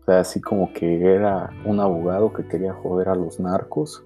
O 0.00 0.04
sea, 0.04 0.20
así 0.20 0.40
como 0.40 0.72
que 0.72 1.02
era 1.02 1.50
un 1.64 1.80
abogado 1.80 2.32
que 2.32 2.46
quería 2.46 2.72
joder 2.72 3.08
a 3.08 3.16
los 3.16 3.40
narcos. 3.40 4.04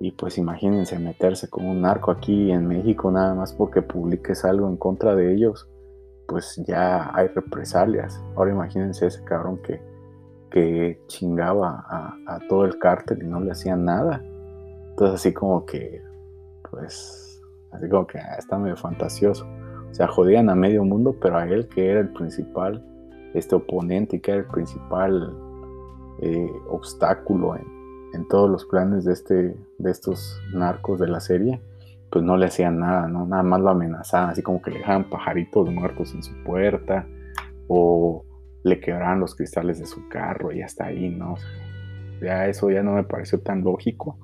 Y 0.00 0.10
pues 0.10 0.38
imagínense 0.38 0.98
meterse 0.98 1.48
con 1.48 1.66
un 1.66 1.82
narco 1.82 2.10
aquí 2.10 2.50
en 2.50 2.66
México 2.66 3.12
nada 3.12 3.34
más 3.34 3.52
porque 3.52 3.80
publiques 3.80 4.44
algo 4.44 4.68
en 4.68 4.76
contra 4.76 5.14
de 5.14 5.34
ellos. 5.34 5.68
Pues 6.26 6.60
ya 6.66 7.14
hay 7.14 7.28
represalias. 7.28 8.22
Ahora 8.36 8.52
imagínense 8.52 9.06
ese 9.06 9.22
cabrón 9.24 9.58
que, 9.62 9.80
que 10.50 11.00
chingaba 11.06 11.84
a, 11.88 12.38
todo 12.48 12.64
el 12.64 12.78
cártel 12.78 13.22
y 13.22 13.26
no 13.26 13.40
le 13.40 13.52
hacían 13.52 13.84
nada. 13.84 14.22
Entonces 14.90 15.14
así 15.14 15.32
como 15.32 15.66
que, 15.66 16.02
pues, 16.70 17.42
así 17.72 17.88
como 17.88 18.06
que 18.06 18.18
ah, 18.18 18.36
está 18.38 18.58
medio 18.58 18.76
fantasioso. 18.76 19.44
O 19.44 19.90
O 19.90 19.94
sea, 19.94 20.08
jodían 20.08 20.48
a 20.50 20.54
medio 20.54 20.84
mundo, 20.84 21.16
pero 21.20 21.38
a 21.38 21.44
él 21.46 21.68
que 21.68 21.90
era 21.90 22.00
el 22.00 22.12
principal 22.12 22.84
este 23.34 23.56
oponente 23.56 24.16
y 24.16 24.20
que 24.20 24.30
era 24.30 24.40
el 24.40 24.46
principal 24.46 25.36
eh, 26.20 26.50
obstáculo 26.68 27.56
en, 27.56 27.66
en, 28.14 28.28
todos 28.28 28.48
los 28.48 28.64
planes 28.64 29.04
de, 29.04 29.12
este, 29.12 29.56
de 29.78 29.90
estos 29.90 30.40
narcos 30.52 31.00
de 31.00 31.08
la 31.08 31.18
serie, 31.18 31.60
pues 32.14 32.24
no 32.24 32.36
le 32.36 32.46
hacían 32.46 32.78
nada, 32.78 33.08
¿no? 33.08 33.26
Nada 33.26 33.42
más 33.42 33.60
lo 33.60 33.70
amenazaban, 33.70 34.30
así 34.30 34.40
como 34.40 34.62
que 34.62 34.70
le 34.70 34.78
dejaban 34.78 35.10
pajaritos 35.10 35.68
muertos 35.68 36.14
en 36.14 36.22
su 36.22 36.32
puerta 36.44 37.08
o 37.66 38.24
le 38.62 38.78
quebraban 38.78 39.18
los 39.18 39.34
cristales 39.34 39.80
de 39.80 39.86
su 39.86 40.08
carro 40.08 40.52
y 40.52 40.62
hasta 40.62 40.84
ahí, 40.84 41.08
¿no? 41.10 41.34
ya 42.22 42.46
eso 42.46 42.70
ya 42.70 42.84
no 42.84 42.92
me 42.92 43.02
pareció 43.02 43.40
tan 43.40 43.64
lógico, 43.64 44.16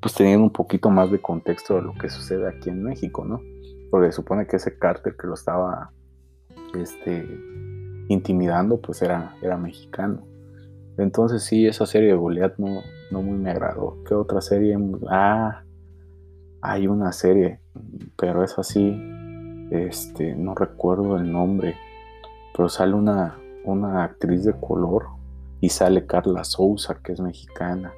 pues 0.00 0.14
teniendo 0.14 0.42
un 0.42 0.52
poquito 0.54 0.88
más 0.88 1.10
de 1.10 1.20
contexto 1.20 1.76
de 1.76 1.82
lo 1.82 1.92
que 1.92 2.08
sucede 2.08 2.48
aquí 2.48 2.70
en 2.70 2.82
México, 2.82 3.26
¿no? 3.26 3.42
Porque 3.90 4.10
supone 4.10 4.46
que 4.46 4.56
ese 4.56 4.78
cártel 4.78 5.14
que 5.14 5.26
lo 5.26 5.34
estaba 5.34 5.90
este, 6.80 7.28
intimidando, 8.08 8.80
pues 8.80 9.02
era, 9.02 9.36
era 9.42 9.58
mexicano. 9.58 10.26
Entonces 10.96 11.42
sí, 11.42 11.66
esa 11.66 11.84
serie 11.84 12.08
de 12.08 12.14
Goliath 12.14 12.56
no, 12.56 12.80
no 13.10 13.20
muy 13.20 13.36
me 13.36 13.50
agradó. 13.50 14.02
¿Qué 14.08 14.14
otra 14.14 14.40
serie? 14.40 14.78
Ah, 15.10 15.62
hay 16.60 16.86
una 16.86 17.12
serie, 17.12 17.60
pero 18.16 18.42
es 18.42 18.58
así, 18.58 19.00
este, 19.70 20.34
no 20.34 20.54
recuerdo 20.54 21.16
el 21.16 21.30
nombre, 21.30 21.76
pero 22.56 22.68
sale 22.68 22.94
una, 22.94 23.38
una 23.64 24.04
actriz 24.04 24.44
de 24.44 24.54
color 24.58 25.06
y 25.60 25.68
sale 25.68 26.06
Carla 26.06 26.44
Souza, 26.44 26.98
que 27.02 27.12
es 27.12 27.20
mexicana. 27.20 27.92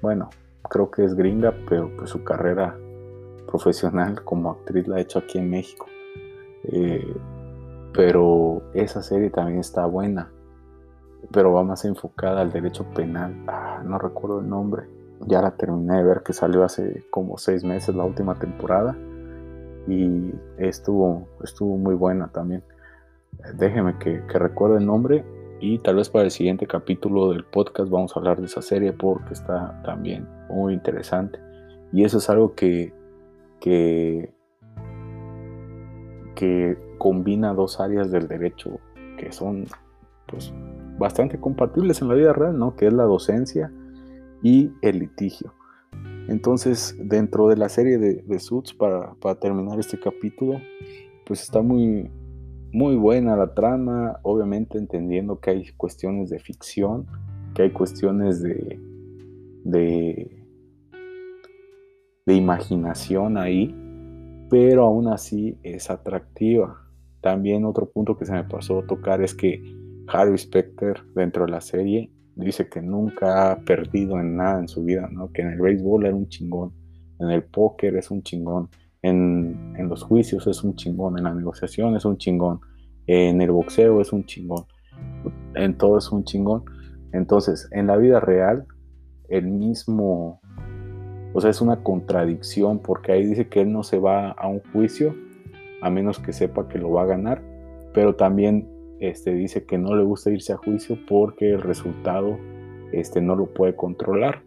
Bueno, 0.00 0.30
creo 0.68 0.90
que 0.90 1.04
es 1.04 1.14
gringa, 1.14 1.54
pero 1.68 1.90
pues 1.96 2.10
su 2.10 2.24
carrera 2.24 2.76
profesional 3.46 4.22
como 4.24 4.52
actriz 4.52 4.86
la 4.86 4.96
ha 4.96 5.00
hecho 5.00 5.18
aquí 5.18 5.38
en 5.38 5.50
México. 5.50 5.86
Eh, 6.64 7.14
pero 7.92 8.62
esa 8.74 9.02
serie 9.02 9.30
también 9.30 9.58
está 9.58 9.84
buena, 9.86 10.30
pero 11.32 11.52
va 11.52 11.64
más 11.64 11.84
enfocada 11.84 12.40
al 12.40 12.52
derecho 12.52 12.84
penal. 12.94 13.44
Ah, 13.48 13.82
no 13.84 13.98
recuerdo 13.98 14.40
el 14.40 14.48
nombre. 14.48 14.99
Ya 15.26 15.42
la 15.42 15.52
terminé 15.52 15.98
de 15.98 16.04
ver 16.04 16.22
que 16.22 16.32
salió 16.32 16.64
hace 16.64 17.04
como 17.10 17.36
seis 17.36 17.62
meses 17.64 17.94
la 17.94 18.04
última 18.04 18.38
temporada 18.38 18.96
y 19.86 20.32
estuvo, 20.58 21.28
estuvo 21.42 21.76
muy 21.76 21.94
buena 21.94 22.28
también. 22.28 22.62
Déjeme 23.54 23.98
que, 23.98 24.20
recuerde 24.38 24.78
el 24.78 24.86
nombre 24.86 25.24
y 25.60 25.78
tal 25.78 25.96
vez 25.96 26.08
para 26.08 26.24
el 26.24 26.30
siguiente 26.30 26.66
capítulo 26.66 27.32
del 27.32 27.44
podcast 27.44 27.90
vamos 27.90 28.16
a 28.16 28.20
hablar 28.20 28.40
de 28.40 28.46
esa 28.46 28.62
serie 28.62 28.92
porque 28.92 29.34
está 29.34 29.80
también 29.84 30.26
muy 30.48 30.74
interesante. 30.74 31.38
Y 31.92 32.04
eso 32.04 32.18
es 32.18 32.30
algo 32.30 32.54
que, 32.54 32.92
que, 33.60 34.32
que 36.34 36.78
combina 36.98 37.52
dos 37.52 37.80
áreas 37.80 38.10
del 38.10 38.28
derecho 38.28 38.78
que 39.18 39.32
son 39.32 39.66
pues, 40.26 40.52
bastante 40.98 41.38
compatibles 41.38 42.00
en 42.00 42.08
la 42.08 42.14
vida 42.14 42.32
real, 42.32 42.58
¿no? 42.58 42.76
Que 42.76 42.86
es 42.86 42.92
la 42.92 43.04
docencia 43.04 43.72
y 44.42 44.72
el 44.82 44.98
litigio. 45.00 45.52
Entonces, 46.28 46.96
dentro 46.98 47.48
de 47.48 47.56
la 47.56 47.68
serie 47.68 47.98
de, 47.98 48.22
de 48.22 48.38
Suits, 48.38 48.72
para, 48.72 49.16
terminar 49.40 49.80
este 49.80 49.98
capítulo, 49.98 50.60
pues 51.26 51.42
está 51.42 51.60
muy, 51.60 52.10
muy 52.72 52.96
buena 52.96 53.36
la 53.36 53.54
trama, 53.54 54.20
obviamente 54.22 54.78
entendiendo 54.78 55.40
que 55.40 55.50
hay 55.50 55.72
cuestiones 55.76 56.30
de 56.30 56.38
ficción, 56.38 57.06
que 57.54 57.62
hay 57.62 57.70
cuestiones 57.70 58.42
de, 58.42 58.78
de, 59.64 60.46
de 62.26 62.34
imaginación 62.34 63.36
ahí, 63.36 63.74
pero 64.48 64.84
aún 64.84 65.08
así 65.08 65.58
es 65.62 65.90
atractiva. 65.90 66.86
También 67.20 67.64
otro 67.64 67.90
punto 67.90 68.16
que 68.16 68.24
se 68.24 68.32
me 68.32 68.44
pasó 68.44 68.78
a 68.78 68.86
tocar 68.86 69.20
es 69.20 69.34
que 69.34 69.62
Harry 70.06 70.38
Specter 70.38 71.02
dentro 71.14 71.44
de 71.44 71.50
la 71.50 71.60
serie 71.60 72.10
dice 72.40 72.68
que 72.68 72.80
nunca 72.82 73.52
ha 73.52 73.60
perdido 73.60 74.18
en 74.18 74.36
nada 74.36 74.60
en 74.60 74.68
su 74.68 74.84
vida, 74.84 75.08
¿no? 75.10 75.30
que 75.32 75.42
en 75.42 75.50
el 75.50 75.60
béisbol 75.60 76.06
era 76.06 76.14
un 76.14 76.28
chingón, 76.28 76.72
en 77.18 77.30
el 77.30 77.44
póker 77.44 77.96
es 77.96 78.10
un 78.10 78.22
chingón, 78.22 78.68
en, 79.02 79.88
los 79.88 80.02
juicios 80.02 80.46
es 80.46 80.62
un 80.62 80.74
chingón, 80.74 81.18
en 81.18 81.24
la 81.24 81.34
negociación 81.34 81.96
es 81.96 82.04
un 82.04 82.16
chingón, 82.16 82.60
en 83.06 83.40
el 83.40 83.50
boxeo 83.50 84.00
es 84.00 84.12
un 84.12 84.24
chingón, 84.24 84.64
en 85.54 85.76
todo 85.76 85.98
es 85.98 86.10
un 86.12 86.24
chingón. 86.24 86.64
Entonces, 87.12 87.68
en 87.72 87.86
la 87.86 87.96
vida 87.96 88.20
real, 88.20 88.66
el 89.28 89.46
mismo, 89.46 90.40
o 91.32 91.40
sea, 91.40 91.50
es 91.50 91.60
una 91.60 91.82
contradicción 91.82 92.78
porque 92.78 93.12
ahí 93.12 93.26
dice 93.26 93.48
que 93.48 93.62
él 93.62 93.72
no 93.72 93.82
se 93.82 93.98
va 93.98 94.30
a 94.30 94.46
un 94.46 94.60
juicio 94.72 95.14
a 95.82 95.90
menos 95.90 96.18
que 96.18 96.32
sepa 96.32 96.68
que 96.68 96.78
lo 96.78 96.90
va 96.90 97.02
a 97.02 97.06
ganar, 97.06 97.42
pero 97.94 98.14
también 98.14 98.68
este, 99.00 99.34
dice 99.34 99.64
que 99.64 99.78
no 99.78 99.96
le 99.96 100.04
gusta 100.04 100.30
irse 100.30 100.52
a 100.52 100.56
juicio 100.56 100.98
porque 101.08 101.50
el 101.50 101.62
resultado 101.62 102.38
este, 102.92 103.20
no 103.20 103.34
lo 103.34 103.46
puede 103.46 103.74
controlar. 103.74 104.42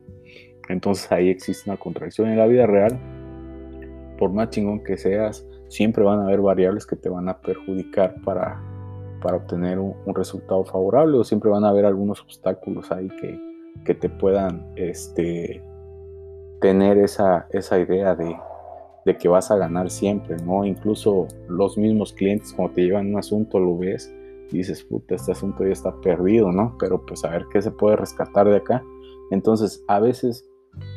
Entonces 0.70 1.12
ahí 1.12 1.30
existe 1.30 1.70
una 1.70 1.78
contradicción 1.78 2.30
en 2.30 2.38
la 2.38 2.48
vida 2.48 2.66
real 2.66 3.00
por 4.18 4.32
más 4.32 4.50
chingón 4.52 4.84
que 4.84 4.98
seas, 4.98 5.46
siempre 5.68 6.04
van 6.04 6.20
a 6.20 6.24
haber 6.24 6.42
variables 6.42 6.86
que 6.86 6.96
te 6.96 7.10
van 7.10 7.28
a 7.30 7.40
perjudicar 7.40 8.16
para, 8.24 8.62
para 9.22 9.38
obtener 9.38 9.80
un, 9.80 9.96
resultado 10.16 10.64
favorable 10.64 11.18
o 11.18 11.24
siempre 11.24 11.50
van 11.50 11.66
a 11.66 11.70
haber 11.70 11.86
algunos 11.86 12.22
obstáculos 12.22 12.92
ahí 12.92 13.10
que, 13.20 13.40
que 13.84 13.94
te 13.94 14.10
puedan 14.10 14.66
este, 14.76 15.62
tener 16.62 16.98
esa, 17.00 17.48
esa 17.50 17.80
idea 17.80 18.16
de, 18.16 18.34
de, 19.06 19.18
que 19.18 19.28
vas 19.28 19.52
a 19.52 19.58
ganar 19.58 19.90
siempre, 19.90 20.38
¿no? 20.38 20.64
Incluso 20.64 21.28
los 21.50 21.78
mismos 21.78 22.14
clientes 22.14 22.54
cuando 22.54 22.76
te 22.76 22.84
llevan 22.84 23.08
un 23.08 23.18
asunto 23.18 23.60
lo 23.60 23.78
ves 23.78 24.14
dices, 24.58 24.84
puta, 24.84 25.16
este 25.16 25.32
asunto 25.32 25.64
ya 25.66 25.72
está 25.72 26.00
perdido, 26.02 26.52
¿no? 26.52 26.76
Pero 26.80 27.06
pues 27.06 27.24
a 27.26 27.30
ver 27.30 27.46
qué 27.52 27.62
se 27.62 27.72
puede 27.72 27.96
rescatar 27.96 28.48
de 28.48 28.58
acá. 28.58 28.84
Entonces, 29.32 29.84
a 29.88 30.00
veces 30.00 30.48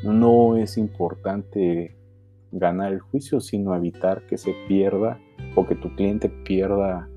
no 0.03 0.57
es 0.57 0.77
importante 0.77 1.97
ganar 2.53 2.93
el 2.93 3.01
juicio, 3.01 3.41
sino 3.41 3.75
evitar 3.75 4.27
que 4.27 4.39
se 4.39 4.55
pierda 4.69 5.19
o 5.55 5.67
que 5.67 5.75
tu 5.75 5.95
cliente 5.95 6.29
pierda 6.29 7.09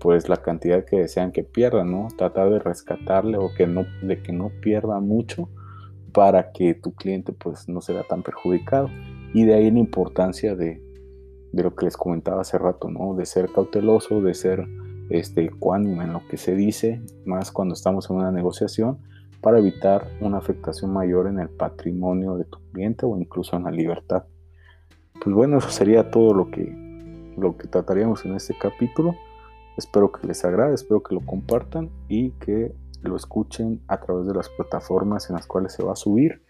pues 0.00 0.28
la 0.28 0.36
cantidad 0.36 0.84
que 0.84 1.00
desean 1.00 1.32
que 1.32 1.42
pierda, 1.42 1.84
¿no? 1.84 2.08
Tratar 2.16 2.50
de 2.50 2.58
rescatarle 2.60 3.36
o 3.36 3.52
que 3.56 3.66
no, 3.66 3.84
de 4.02 4.22
que 4.22 4.32
no 4.32 4.50
pierda 4.60 5.00
mucho 5.00 5.48
para 6.12 6.52
que 6.52 6.74
tu 6.74 6.94
cliente 6.94 7.32
pues 7.32 7.68
no 7.68 7.80
sea 7.80 8.04
tan 8.04 8.22
perjudicado. 8.22 8.88
Y 9.34 9.44
de 9.44 9.54
ahí 9.54 9.70
la 9.70 9.78
importancia 9.78 10.54
de, 10.54 10.80
de 11.52 11.62
lo 11.62 11.74
que 11.74 11.86
les 11.86 11.96
comentaba 11.96 12.42
hace 12.42 12.58
rato, 12.58 12.90
¿no? 12.90 13.14
De 13.14 13.26
ser 13.26 13.50
cauteloso, 13.52 14.20
de 14.22 14.34
ser 14.34 14.66
este, 15.10 15.44
ecuánime 15.44 16.04
en 16.04 16.12
lo 16.12 16.26
que 16.28 16.36
se 16.36 16.54
dice, 16.54 17.02
más 17.24 17.50
cuando 17.52 17.74
estamos 17.74 18.10
en 18.10 18.16
una 18.16 18.32
negociación, 18.32 18.98
para 19.40 19.58
evitar 19.58 20.08
una 20.20 20.38
afectación 20.38 20.92
mayor 20.92 21.28
en 21.28 21.38
el 21.38 21.48
patrimonio 21.48 22.36
de 22.36 22.44
tu 22.44 22.58
cliente 22.72 23.06
o 23.06 23.16
incluso 23.16 23.56
en 23.56 23.64
la 23.64 23.70
libertad. 23.70 24.24
Pues 25.22 25.34
bueno, 25.34 25.58
eso 25.58 25.70
sería 25.70 26.10
todo 26.10 26.34
lo 26.34 26.50
que, 26.50 27.34
lo 27.36 27.56
que 27.56 27.68
trataríamos 27.68 28.24
en 28.24 28.34
este 28.34 28.56
capítulo. 28.58 29.14
Espero 29.76 30.10
que 30.10 30.26
les 30.26 30.44
agrade, 30.44 30.74
espero 30.74 31.02
que 31.02 31.14
lo 31.14 31.20
compartan 31.20 31.90
y 32.08 32.30
que 32.32 32.74
lo 33.02 33.16
escuchen 33.16 33.80
a 33.86 34.00
través 34.00 34.26
de 34.26 34.34
las 34.34 34.48
plataformas 34.48 35.30
en 35.30 35.36
las 35.36 35.46
cuales 35.46 35.72
se 35.72 35.84
va 35.84 35.92
a 35.92 35.96
subir 35.96 36.42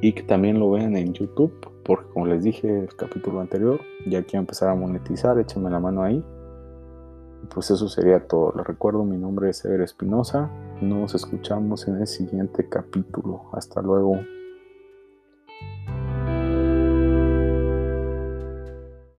y 0.00 0.12
que 0.12 0.22
también 0.22 0.58
lo 0.58 0.70
vean 0.70 0.96
en 0.96 1.14
YouTube, 1.14 1.52
porque 1.82 2.12
como 2.12 2.26
les 2.26 2.44
dije 2.44 2.80
el 2.80 2.94
capítulo 2.94 3.40
anterior, 3.40 3.80
ya 4.06 4.22
quiero 4.22 4.40
empezar 4.40 4.68
a 4.68 4.74
monetizar, 4.74 5.38
échenme 5.38 5.70
la 5.70 5.80
mano 5.80 6.02
ahí. 6.02 6.22
Pues 7.52 7.70
eso 7.70 7.88
sería 7.88 8.26
todo. 8.26 8.52
Les 8.56 8.66
recuerdo, 8.66 9.04
mi 9.04 9.16
nombre 9.16 9.50
es 9.50 9.64
Ever 9.64 9.80
Espinosa. 9.82 10.50
Nos 10.80 11.14
escuchamos 11.14 11.86
en 11.88 12.00
el 12.00 12.06
siguiente 12.06 12.68
capítulo. 12.68 13.42
Hasta 13.52 13.82
luego. 13.82 14.20